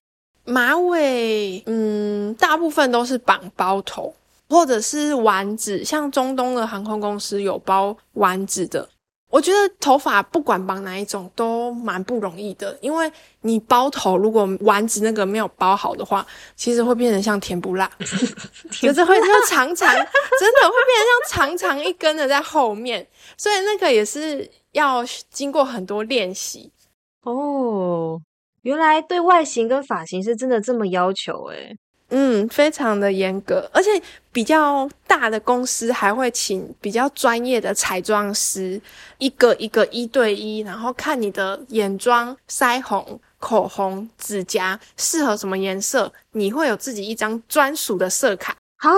[0.46, 4.14] 马尾，嗯，大部分都是绑包头，
[4.48, 8.88] 或者是丸子，像中东的航空公司有包丸子的。
[9.30, 13.10] 我觉得头发不管绑哪一种都蛮不容易的，因为
[13.42, 17.90] 你包头如果丸子那个没有包好的话，其实会变成像甜不辣，
[18.82, 26.72] 就是会就长长，真的会变成像长长一根的在后面，所以那个也是要经过很多练习。
[27.22, 28.20] 哦。
[28.62, 31.74] 原来对外形跟发型是真的这么要求诶
[32.10, 33.90] 嗯，非常的严格，而且
[34.32, 38.80] 比较大的公司还会请比较专业的彩妆师，
[39.18, 48.56] 一个一个一对一，然后看你的眼妆、腮红、口红、指甲适合什么颜色，你会有自己一张专属的色卡。
[48.78, 48.90] 啊，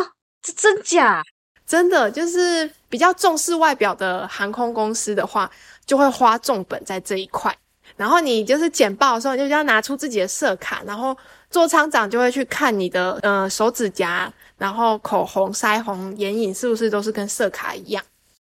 [0.43, 1.23] 这真假？
[1.67, 5.51] 真的，就是比较重视外表的航空公司的话，
[5.87, 7.57] 就会花重本在这一块。
[8.03, 11.17] 然后你就是简报的时候，你就要拿出自己的色卡，然后
[11.51, 18.03] 做厂长就会去看你的呃手指甲，然后口红、腮红、眼影是不是都是跟色卡一样？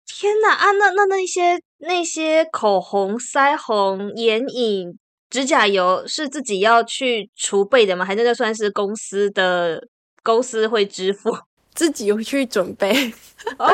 [0.07, 0.73] 天哪啊！
[0.73, 4.99] 那那那些那些口红、腮红、眼影、
[5.31, 8.05] 指甲油是自己要去储备的吗？
[8.05, 9.83] 还是那算是公司的
[10.23, 11.35] 公司会支付？
[11.75, 13.15] 自己有去准备？
[13.59, 13.73] 哦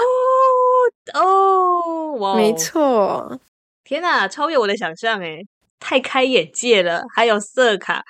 [1.15, 2.37] 哦，哇！
[2.37, 3.41] 没错。
[3.85, 5.47] 天哪，超越我的想象诶
[5.87, 7.05] 太开眼界了！
[7.14, 8.03] 还有色卡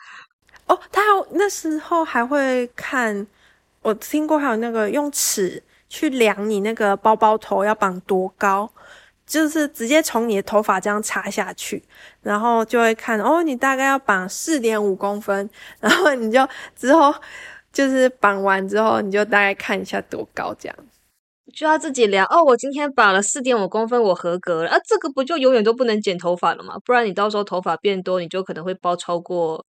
[0.66, 3.26] 哦，他那时候还会看，
[3.82, 8.70] 我听过还有那个用尺去量你那个包包头要绑多高，
[9.26, 11.82] 就是直接从你的头发这样插下去，
[12.22, 17.12] 然后就会看哦，你大概要绑四点五公分，然后你就之后
[17.72, 20.76] 就是绑完之后，你就大概看一下多高这样。
[21.52, 22.42] 就要自己量哦。
[22.42, 24.78] 我今天绑了四点五公分，我合格了啊！
[24.87, 26.76] 这个不就永远都不能剪头发了吗？
[26.85, 29.64] 不然你到时候头发变多，你就可能会包超过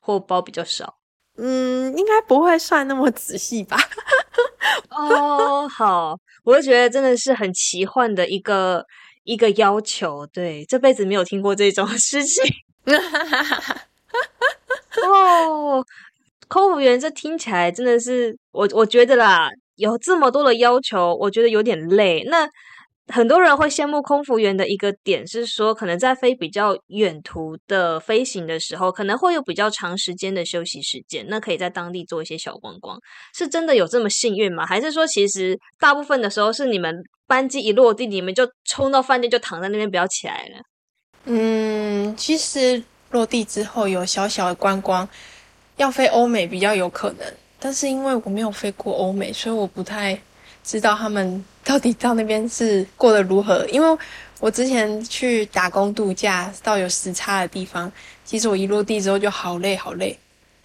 [0.00, 0.94] 或包比较少。
[1.36, 3.76] 嗯，应该不会算那么仔细吧？
[4.90, 8.84] 哦，好，我就觉得真的是很奇幻的一个
[9.24, 10.26] 一个要求。
[10.26, 12.44] 对，这辈子没有听过这种事情。
[15.02, 15.84] 哦，
[16.48, 19.48] 空服员这听起来真的是我我觉得啦。
[19.80, 22.22] 有这么多的要求，我觉得有点累。
[22.26, 22.46] 那
[23.08, 32.98] 很多人会羡慕空服员的一个点是说，可能在飞比较远途的飞行的时候，可能会有比较长时间的休息时间，那可以在当地做一些小观光。
[33.34, 34.66] 是真的有这么幸运吗？
[34.66, 40.60] 还是说，其实大部分的时候是你们班机一落地，你们就冲到饭店就躺在那边不要起来了？
[41.24, 45.08] 嗯，其实落地之后有小小的观光，
[45.78, 47.26] 要飞欧美比较有可能。
[47.60, 50.18] 但是因为我没有飞过欧美，所以我不太
[50.64, 53.64] 知道他们 到底到那边是过得如何。
[53.66, 53.98] 因为
[54.40, 57.92] 我之前去打工度假到有时差的地方，
[58.24, 60.18] 其实我一落地之后就好累好累。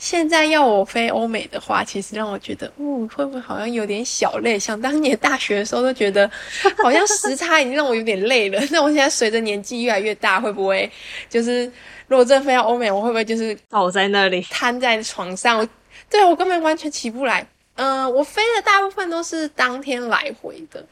[0.05, 4.59] 现在要我飞欧美的话，其实让我觉得，嗯，会不会好像有点小累？
[4.59, 6.29] 想 当年大学的时候都觉得，
[6.77, 8.61] 好像时差已经让我有点累了。
[8.69, 10.87] 那我现在随着年纪越来越大，会不会
[11.27, 11.65] 就是
[12.07, 15.67] 如果真飞到欧美，我会不会就是倒在那里瘫在床上？
[16.07, 17.43] 对我根本完全起不来。
[17.73, 20.85] 嗯，我飞的大部分都是当天来回的，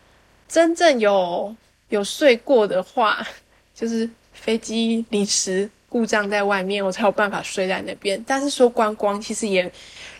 [0.48, 1.56] 真正有
[1.90, 3.24] 有睡过的话，
[3.76, 8.20] 就是飞机临时故障在外面，我才有办法睡在那边。
[8.26, 9.72] 但是说观光，其实也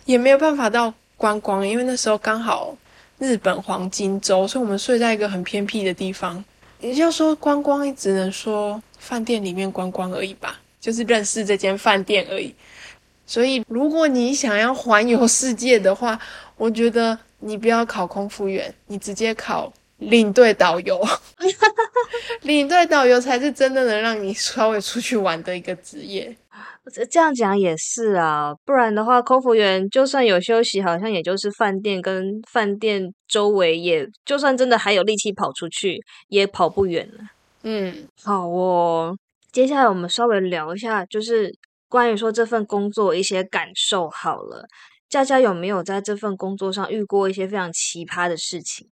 [0.06, 2.78] 也没有办法到观光，因为那时候刚好
[3.18, 6.46] 日本黄金周，所以我们睡在一个很偏僻的地方。
[6.80, 12.54] 也就说，观光只能说饭店里面观光而已吧，就是认识这间饭店而已。
[13.26, 16.20] 所以，如果你想要环游世界的话，
[16.56, 19.74] 我觉得你不要考空服员，你直接考
[20.10, 21.02] 领队导游。
[22.44, 26.36] 领队导游才是真的能让你稍微出去玩的一个职业。
[26.94, 37.20] 这这样讲也是啊，不然的话，空服员就算有休息，好像也就是饭店跟饭店周围，也就算真的还有力气跑出去，也跑不远了。
[37.64, 39.18] 嗯，好哦，
[39.54, 41.56] 接下来我们稍微聊一下，就是
[41.88, 44.10] 关于说这份工作一些感受。
[44.10, 44.66] 好了，
[45.08, 48.90] 佳佳有没有在这份工作上遇过一些非常奇葩的事情？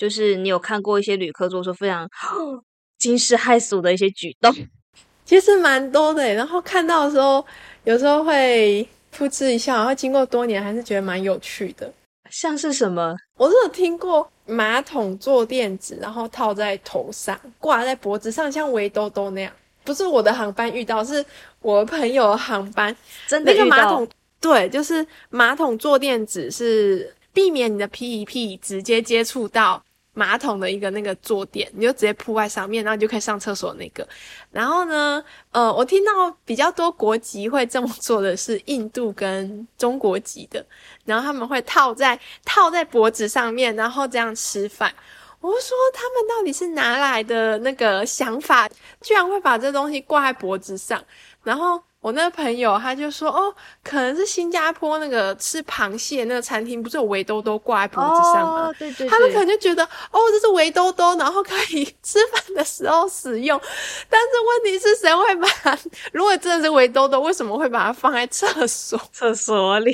[0.00, 2.08] 就是你有看过一些旅客做出非常
[2.96, 4.50] 惊世骇俗的一些举动？
[5.26, 7.44] 其实蛮多的，然后看到的时候，
[7.84, 11.92] 有时候会噗嗤一笑，然后经过多年，还是觉得蛮有趣的。
[12.30, 13.14] 像是什么？
[13.36, 19.52] 我是有听过马桶坐垫子，然后套在头上，挂在脖子上，像围兜兜那样。
[19.84, 21.24] 不是我的航班遇到，是
[21.60, 22.94] 我朋友航班
[23.28, 24.08] 真的那个马桶。
[24.40, 29.82] 对，就是马桶坐垫子是避免你的屁屁直接接触到。
[30.12, 34.06] 马桶的一个那个坐垫，你就直接铺在上面，然后你就可以上厕所那个。
[34.50, 36.10] 然后呢，呃，我听到
[36.44, 40.64] 比较多国籍会这么做的是印度跟中国籍的，
[41.04, 44.92] 然后他们会套在套在脖子上面，然后这样吃饭。
[45.40, 48.68] 我说他们到底是哪来的那个想法，
[49.00, 51.02] 居然会把这东西挂在脖子上，
[51.42, 51.82] 然后。
[52.00, 58.72] 我那个朋友他就说，哦，可能是新加坡那个吃螃蟹那个餐厅，不是有围兜兜挂在脖子上吗？
[58.78, 63.60] 对对，他们可能就觉得，哦，这是围兜兜，然后可以吃饭的时候使用。
[64.08, 65.78] 但是问题是，谁会把？
[66.12, 68.98] 如果真的是围兜兜，为什么会把它放在厕所？
[69.12, 69.92] 厕所里？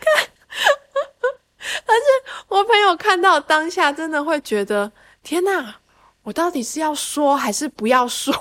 [0.00, 0.28] 看，
[1.84, 4.90] 而且我朋友看到当下，真的会觉得，
[5.22, 5.76] 天哪，
[6.22, 8.32] 我到底是要说还是不要说？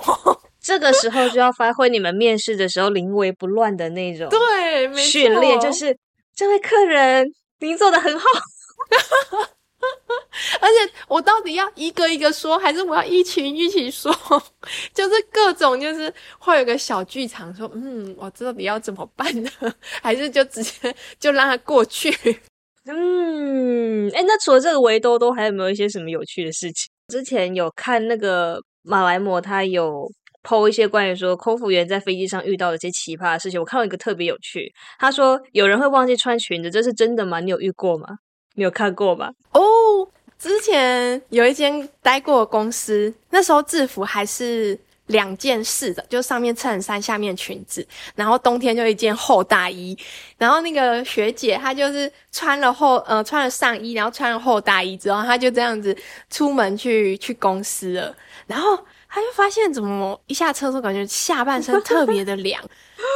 [0.62, 5.98] 这个时候就要发挥你们面试的时候临危不乱的那种对训练，就是
[6.36, 7.26] 这位客人
[7.60, 8.26] 您做的很好，
[10.60, 14.14] 而且我到底要一个一个说，还是我要一群一起说？
[14.94, 19.50] 就是各种就是会有个小剧场，说嗯，我到底要怎么办呢？
[20.04, 22.14] 还是就直接就让他过去？
[22.86, 26.90] 嗯，哎，那除了这个围兜兜，还有没有一些什么有趣的事情？
[27.08, 30.10] 之前有看那个马来模，他有。
[30.42, 34.74] 剖一些关于说空服员在飞机上遇到的一些奇葩的事情，我看到一个特别有趣。
[34.98, 37.40] 他说有人会忘记穿裙子，这是真的吗？
[37.40, 38.08] 你有遇过吗？
[38.56, 39.32] 你有看过吗？
[39.52, 39.62] 哦，
[40.38, 47.86] 之前有一间待过公司，那时候制服还是两件式的，就上面衬衫，下面裙子，
[48.16, 49.98] 然后冬天就一件厚大衣。
[50.38, 55.96] 然后那个学姐她就是穿了厚呃穿了上衣，然后穿了厚大衣之后，她就这样子
[56.30, 58.16] 出门去去公司了，
[58.48, 58.80] 然后。
[59.12, 62.64] 他就发现怎么一下车的时候感觉下半身特别的凉，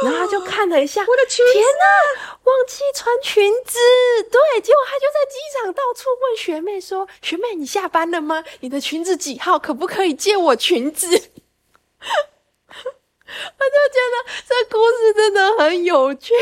[0.02, 3.78] 然后他就看了一下，我的裙子，天哪，忘记穿裙子。
[4.30, 8.42] 对，结果他就在机场到处问学妹说：“学妹，你下班了吗？
[8.60, 9.56] 你的裙子几号？
[9.56, 11.06] 可不可以借我裙子？”
[13.26, 14.16] 我就觉得
[14.46, 16.34] 这故事真的很有趣。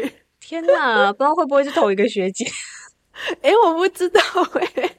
[0.40, 2.46] 天哪，不知道会不会是同一个学姐？
[3.42, 4.20] 哎，我不知道
[4.54, 4.96] 哎。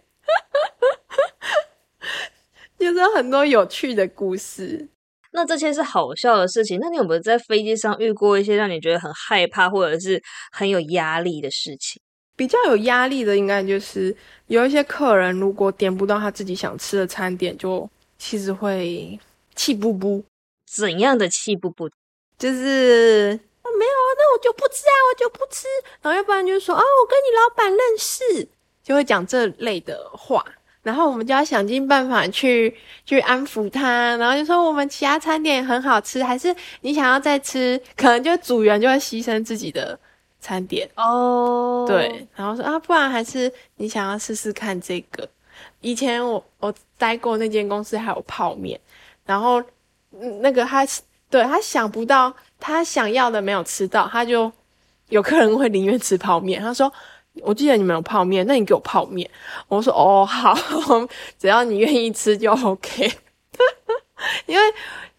[2.78, 4.88] 就是很多有趣的故事，
[5.32, 6.80] 那这些是好笑的事情。
[6.80, 10.21] 那你有没有在飞机上遇过一些让你觉得很害怕或者是
[10.51, 12.01] 很有压力的事情？
[12.36, 14.15] 比较有压力的，应该就是
[14.47, 19.17] 有一些客人如果点不到他自己想吃的餐点，就其实会
[19.55, 20.23] 气不不。
[20.69, 21.89] 怎样的气不不？
[22.38, 25.67] 就是没有啊，那我就不吃啊，我就不吃。
[26.01, 28.49] 然后要不然就说啊，我跟你老板认识，
[28.84, 30.43] 就会讲这类的话。
[30.86, 32.71] 然后我们就要想尽办法去
[33.07, 37.81] 去安抚他，然后就说我们其他餐点很好吃，还是你想要再吃？
[37.97, 39.97] 可能就组员就会牺牲自己的
[40.39, 41.86] 餐点哦。
[41.88, 45.27] 对，然后说啊，不然还是你想要试试看这个。
[45.81, 48.79] 以前我我待过那间公司还有泡面，
[49.25, 49.63] 然后
[50.39, 50.86] 那个他
[51.31, 54.51] 对他想不到他想要的没有吃到，他就
[55.09, 56.61] 有客人会宁愿吃泡面。
[56.61, 56.93] 他说。
[57.41, 59.29] 我记得你们有泡面，那你给我泡面。
[59.67, 60.55] 我说哦好，
[61.38, 63.11] 只要你愿意吃就 OK。
[64.45, 64.63] 因为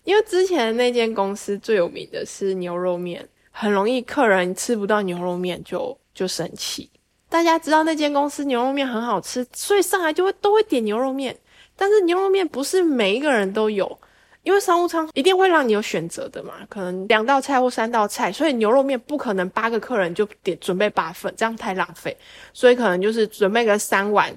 [0.04, 6.88] 因为之前那间公司最有名的是牛肉面，很容易客人吃不到牛肉面就就生气。
[7.28, 11.36] 大家知道那间公司牛肉面很好吃，所以上来就会都会点牛肉面。
[11.76, 13.98] 但是牛肉面不是每一个人都有。
[14.46, 22.16] 因为商务舱一定会让你有选择的嘛，可能两道菜或三道菜，所以牛肉面不可能八个客人就点准备八份，这样太浪费，
[22.52, 24.32] 所以可能就是准备个三碗，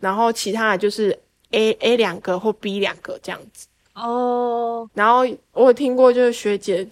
[0.00, 1.16] 然后其他的就是
[1.52, 3.68] A A 两个或 B 两个这样子。
[3.94, 5.20] 哦，然后
[5.52, 6.84] 我有听过，就是学姐，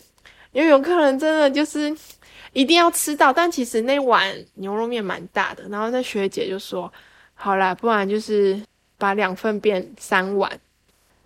[0.53, 1.93] 因为有客人真的就是
[2.53, 6.93] 一定要吃到，但其实那碗牛肉面蛮大的，然后那学姐就说
[7.35, 8.63] ：“好啦，不然就是
[8.97, 10.49] 把两份变三碗。”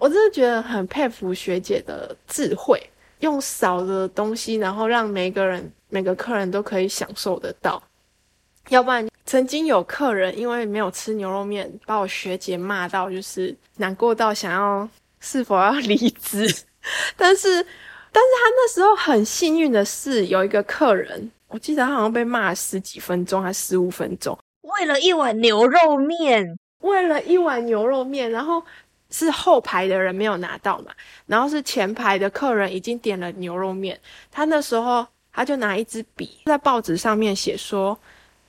[0.04, 2.78] 我真的觉得很佩服学姐的智慧，
[3.20, 7.82] 用少的东西，然后让每个人每个客人都可以享受得到。
[8.68, 14.86] 要不然，曾经有客人因为没有吃牛肉面，把我学姐骂到就是难过到想要
[15.20, 16.54] 是否要离职。
[17.16, 17.48] 但是，
[18.12, 28.62] 但是他那时候很幸运的是，有一个客人，我记得他好像被骂了十几分钟，还十五分钟，为了一碗牛肉面，为了一碗牛肉面，然后。
[29.14, 30.90] 是后排的人没有拿到嘛，
[31.26, 33.96] 然后是前排的客人已经点了牛肉面，
[34.28, 37.96] 他那时候他就拿一支笔在报纸上面写说：“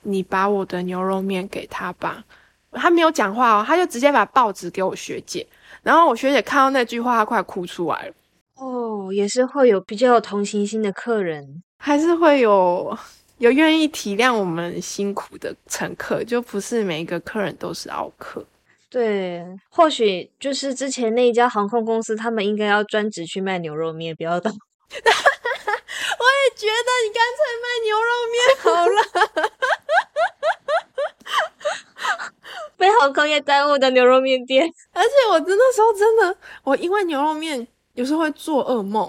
[0.02, 2.24] 你把我的牛肉面给他吧。”
[2.72, 5.46] 他没有讲话哦，他就直接把报纸给我学姐，
[5.84, 8.14] 然后我学姐看到那句话，她快哭出来了。
[8.56, 12.98] 哦，也是会有比较有同情心的客人，还是会有
[13.38, 18.44] 有愿意体谅我们辛苦的乘客，就不是每一个客人都是奥客。
[18.88, 24.52] 对，或许就是之前那一家航空公司，他们应该要专职去卖牛肉面，不要当。
[24.54, 24.58] 我
[24.94, 28.98] 也觉得你干脆卖牛肉面好了，
[32.76, 34.64] 被航空业耽误的牛肉面店。
[34.94, 39.08] 而且我真的时候真的，我因为牛肉面有时候会做噩梦，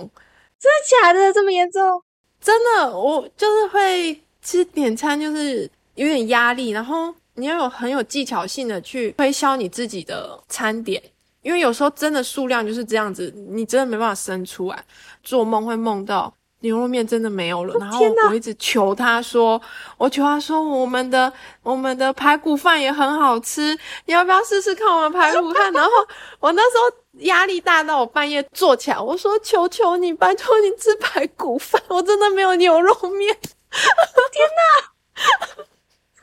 [0.59, 1.31] 真的假的？
[1.31, 2.03] 这么严重？
[2.41, 7.13] 真的，我就是会其实点餐就是有点压力，然后。
[7.37, 11.01] 你要有很有技巧性的去推销你自己的餐点，
[11.43, 14.83] 因为有时候真的数量就是这样子，你真的没办法生出来。
[15.23, 19.61] 做梦会梦到牛肉面真的没有了，然后我一直求他说，
[19.97, 21.31] 我求他说，我们的
[21.61, 25.71] 我们的排骨饭也很好吃，你要不要试试看我们排骨饭？
[25.71, 25.91] 然后
[26.39, 33.37] 我那时候压力大到我半夜坐起来，我说求求你，拜托你吃排骨饭，我真的没有牛肉面。
[33.69, 35.67] 天哪！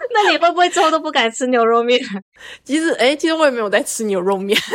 [0.12, 2.00] 那你会不会之后都不敢吃牛肉面？
[2.64, 4.59] 其实，哎，其实我也没有在吃牛肉面。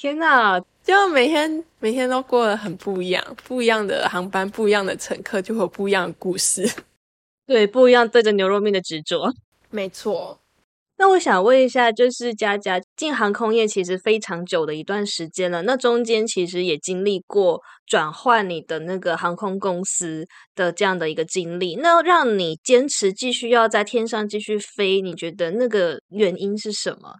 [0.00, 0.60] 天哪！
[0.82, 6.68] 就每天每天都过得很不一样，不一样的航班，不一样的乘客，就会有不一样的故事。
[7.46, 9.32] 对，不一样对着牛肉面的执着。
[9.70, 10.40] 没错。
[10.98, 20.24] 那我想问一下，就是佳佳进航空业其实非常久的一段时间了，那中间其实也经历过转换你的那个航空公司
[20.54, 27.16] 的这样的一个经历，那让你坚持继续要在天上继续飞，你觉得那个原因是什么？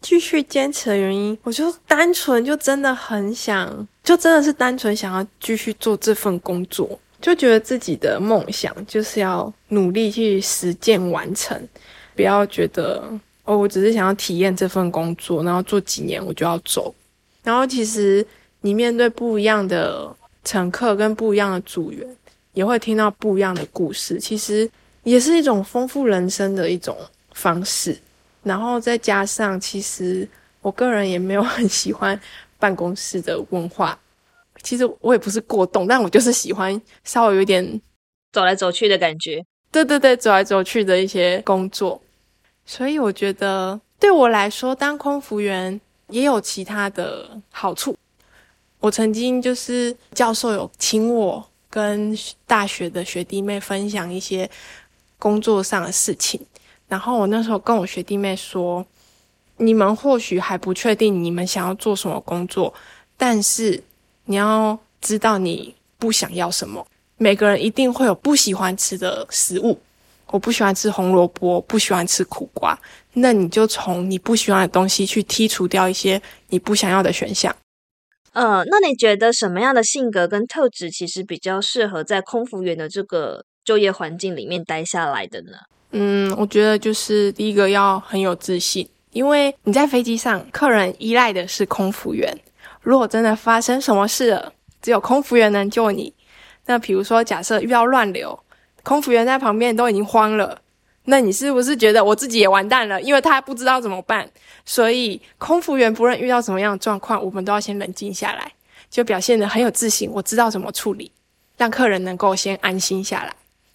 [0.00, 11.60] 继续坚持的原因，我就单纯就真的很想，就真的是单纯想要继续做这份工作，就觉得自己的梦想就是要努力去实践完成。
[12.14, 13.10] 不要觉得
[13.44, 16.94] 哦，我只是想要体验这份工作，然后做几年我就要走。
[17.42, 18.24] 然后其实
[18.60, 20.14] 你面对不一样的
[20.44, 22.06] 乘客跟不一样的组员，
[22.52, 24.18] 也会听到不一样的故事。
[24.20, 24.70] 其实
[25.02, 26.96] 也是一种丰富人生的一种
[27.32, 27.98] 方式。
[28.44, 30.28] 然后再加上，其实
[30.60, 32.18] 我个人也没有很喜欢
[32.58, 33.98] 办公室的文化。
[34.62, 37.80] 其实我也不是过动，但我就是喜欢稍微有点
[38.32, 39.44] 走来走去的感觉。
[39.72, 42.00] 对对对，走来走去的一些工作，
[42.74, 47.94] 所以我觉得对我来说，当空服员也有其他的好处。
[48.80, 52.16] 我曾经就是教授有请我跟
[52.46, 54.48] 大学的学弟妹分享一些
[55.18, 56.40] 工作上的事情，
[56.88, 58.82] 然后我那时候跟我学弟妹说
[59.58, 62.72] ：“你们或许还不确定你们想要做什么工作，
[63.18, 63.84] 但是
[64.24, 66.86] 你要知道你不想要什么。”
[67.18, 69.78] 每个人一定会有不喜欢吃的食物，
[70.32, 72.76] 我不喜欢吃红萝卜，不喜欢吃苦瓜，
[73.12, 77.54] 那你就从你不喜欢的东西去剔除掉一些你不想要的选项。
[78.32, 85.52] 呃，那你觉得什么样的性格跟特质其实比较适合在空服员的这个就业环境里面待下来的呢？
[85.90, 92.34] 嗯，我觉得就是第一个要很有自信，因为你在飞机上，客人依赖的是空服员。
[92.80, 96.14] 如果真的发生什么事了，只有空服员能救你。
[96.64, 98.38] 那比如说，假设遇到乱流，
[98.82, 100.60] 空服员在旁边都已经慌了，
[101.04, 103.00] 那你是不是觉得我自己也完蛋了？
[103.00, 104.28] 因为他不知道怎么办，
[104.64, 108.52] 所以空服员不论遇到什么样的状况，我们都要先冷静下来，
[108.90, 111.10] 就表现得很有自信，我知道怎么处理，
[111.56, 113.32] 让客人能够先安心下来。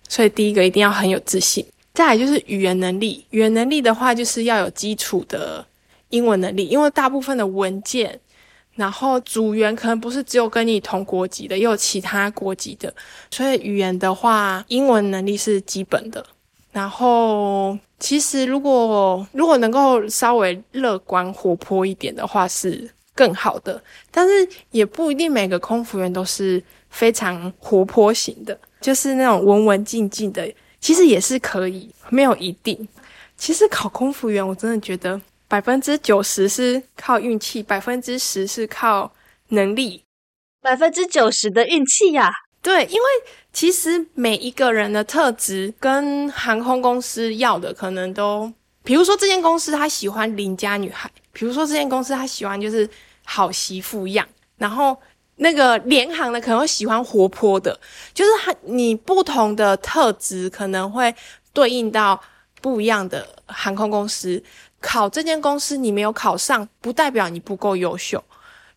[0.10, 3.26] 所以第一个一定要很有自信，再来就是语言能力。
[3.32, 5.66] 语言能力的话，就是要有基础的
[6.10, 8.20] 英文能力，因为大部分的文件。
[8.78, 12.94] 然后组员可能不是只有跟你同国籍的，也有其他国籍的，
[13.32, 16.26] 所以语言的话，英文能力是基本的。
[16.72, 23.82] 然后，其实如果如果能够稍微乐观活泼一点的话，是更好的。
[24.12, 30.48] 但是也不一定每个空服员都是非常活泼型的，就是那种文文静静的，
[30.80, 32.88] 其实也是可以，没有一定。
[33.36, 39.14] 其实考空服员，我真的觉得百分之九十是靠运气，百分之十是靠
[39.50, 40.04] 能力，
[40.62, 42.30] 百分之九十的运气呀。
[42.62, 43.08] 对，因为
[43.54, 48.52] 其实每一个人的特质跟航空公司要的可能都，
[48.84, 52.90] 比如说这间公司他喜欢邻家女孩，比如说这间公司他喜欢就是
[53.24, 54.28] 好媳妇样，
[54.58, 54.98] 然后
[55.38, 57.80] 那个联航的可能会喜欢活泼的，
[58.14, 61.14] 就是他你不同的特质可能会
[61.54, 62.22] 对应到
[62.62, 64.42] 不一样的航空公司。
[64.80, 68.24] 考这间公司你没有考上，不代表你不够优秀，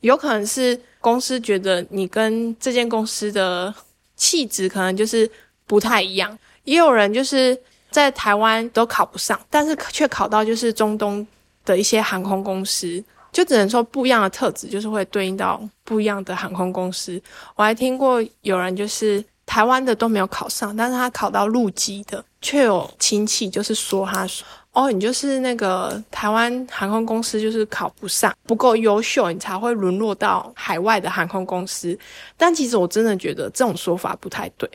[0.00, 0.80] 有可能是。
[1.02, 3.74] 公司觉得你跟这间公司的
[4.16, 5.26] 气质可能就是
[5.66, 7.58] 不太一样，也有人就是
[7.90, 11.26] 在台湾都考不上，但是却考到就是中东
[11.64, 13.02] 的一些航空公司，
[13.32, 17.18] 就只能说不一样的特质就是会对应到不一样的航空公司。
[17.56, 24.47] 我还听过有人就是台湾的都没有考上，但是他考到陆基的，却有亲戚就是说他说。
[24.72, 31.99] 哦，你就是那个台湾航空公司，就是考不上，不够优秀，你才会沦落到海外的航空公司。
[32.36, 34.70] 但其实我真的觉得这种说法不太对，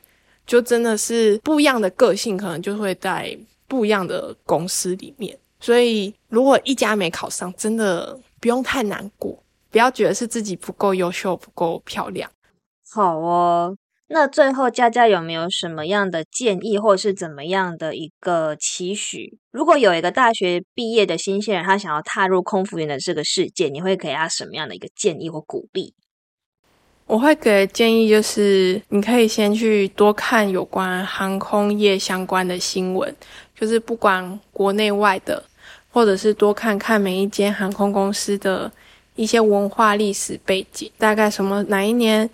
[0.45, 3.39] 就真的是不一样的个性，可能就会在
[3.69, 5.35] 不一样的公司里面。
[5.61, 9.41] 所以如果一家没考上，真的不用太难过，
[9.71, 12.29] 不要觉得是自己不够优秀、不够漂亮。
[12.91, 13.77] 好哦。
[14.07, 19.39] 那最后，佳佳有没有什么样的建议，或是怎么样的一个期许？
[19.51, 25.95] 如果有一个大学毕业的新鲜人，他想要踏入空服员的这个世界，你会给他什么样的一个建议或鼓励？
[27.07, 33.15] 我会给建议，就是你可以先去多看有关航空业相关的新闻，
[33.59, 35.43] 就是不管国内外的，
[35.89, 38.71] 或者是多看看每一间航空公司的
[39.15, 42.29] 一些文化历史背景，大概什么哪一年。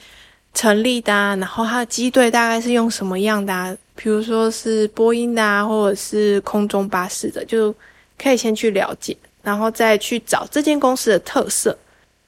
[0.54, 3.78] 成立的，然后它的机队大概是用什么样的？
[3.96, 7.74] 比如说是波音的啊，或者是空中巴士的，就
[8.18, 11.78] 可以先去了解，然后再去找这间公司的特色，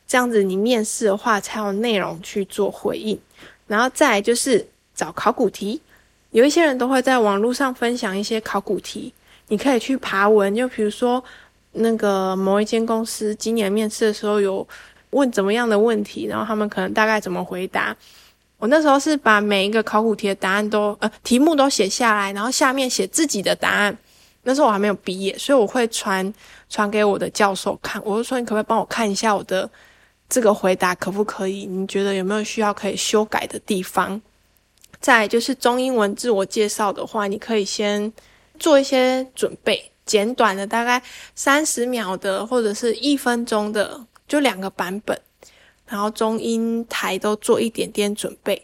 [0.07, 3.19] 这样子你面试的话才有内容去做回应。
[3.67, 4.65] 然后再就是
[4.95, 5.81] 找考古题，
[6.31, 9.13] 有一些人都会在网络上分享一些考古题，
[9.47, 10.55] 你可以去爬文。
[10.55, 11.23] 就比如说
[11.71, 14.65] 那个某一间公司今年面试的时候有。
[15.13, 17.95] 问怎么样的问题，然后他们可能大概怎么回答。
[18.57, 23.97] 我那时候是把每一个考古题的答案都呃题目都写下来，然后下面写自己的答案。
[24.43, 26.33] 那时候我还没有毕业，所以我会传
[26.69, 28.01] 传给我的教授看。
[28.05, 29.69] 我就说你可不可以帮我看一下我的
[30.29, 31.65] 这个回答可不可以？
[31.65, 34.21] 你觉得有没有需要可以修改的地方？
[35.01, 38.11] 再就是中英文自我介绍的话，你可以先
[38.57, 41.01] 做一些准备，简短的大概
[41.35, 44.05] 三十秒的或者是一分钟的。
[44.33, 45.15] 就两个版本，
[45.85, 48.59] 然后中英台都做一点点准备。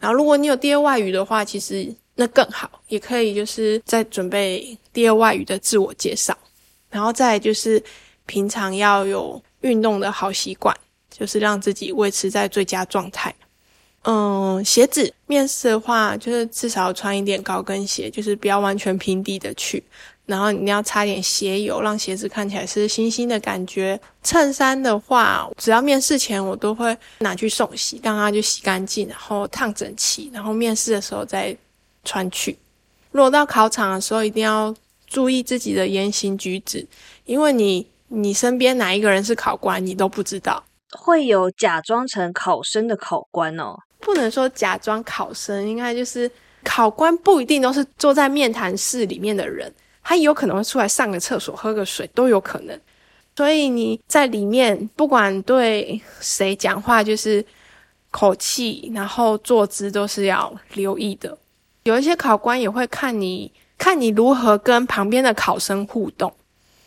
[0.00, 6.36] 然后如果你有第二外语的话，其实那更好，也可以就是在准备第二外语的自我介绍。
[6.90, 7.80] 然后再就是
[8.26, 10.76] 平常要有运动的好习惯，
[11.08, 13.32] 就是让自己维持在最佳状态。
[14.02, 19.80] 嗯，鞋子面试的话，就是至少穿一点高跟鞋，就是不要完全平底的去。
[20.26, 24.00] 然后你要擦点鞋油，让鞋子看起来是新新的感觉。
[24.22, 31.56] 衬衫的话，只要面试前我都会拿去送洗，让它就洗干净，然后烫整齐，然后面试的时候再
[32.04, 32.56] 穿去。
[33.10, 34.74] 如果到考场的时候，一定要
[35.06, 36.86] 注意自己的言行举止，
[37.26, 40.62] 因为你你身边哪一个人是考官，你都不知道。
[40.92, 46.30] 会有假装成考生的考官哦，不能说假装考生，应该就是
[46.62, 49.72] 考官不一定都是坐在面谈室里面的人。
[50.02, 52.78] 他有可能会出来上个厕所、喝个水都有可能，
[53.36, 57.44] 所以你在里面不管对谁讲话，就是
[58.10, 61.38] 口气，然后坐姿都是要留意的。
[61.84, 66.32] 有一些考官也会看你，看你如何跟旁边的考生互动。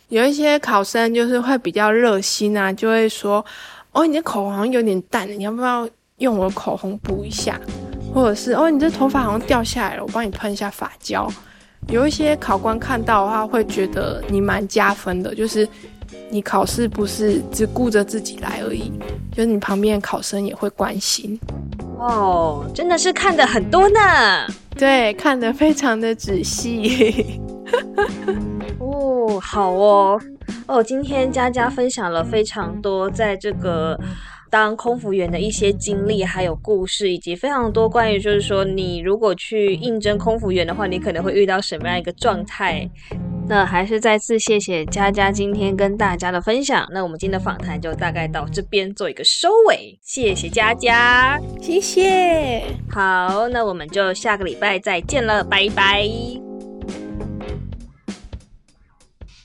[0.10, 3.44] 有一些考生就是会比较热心啊，就会说
[3.92, 7.60] ：“哦，你的口红有点淡，你要不要用我的口红补一下？”
[8.14, 11.28] 或者是：“哦，你这头发好像掉下来了，我帮你喷一下发胶。”
[11.90, 15.68] 有一些考官看到的话，会觉得你蛮加分的，就是
[16.30, 18.92] 你考试不是只顾着自己来而已，
[19.32, 21.40] 就是你旁边考生也会关心。
[21.98, 24.00] 哦，真的是看的很多呢。
[24.76, 27.40] 对，看的非常的仔细。
[28.80, 30.20] 哦，好哦。
[30.68, 34.00] 哦，今天佳佳分享了非常多在这个。
[34.56, 42.90] 当空服员的一些经历，还有故事，以及非常多关于就是说，你如果去应征空服员的话，你可能会遇到什么样一个状态。
[43.50, 46.88] 那还是再次谢谢佳佳今天跟大家的分享。
[46.94, 52.64] 那我们今天的访谈就大概到这边做一个收尾，谢谢佳佳，谢谢。
[52.90, 56.45] 好，那我们就下个礼拜再见了，拜拜。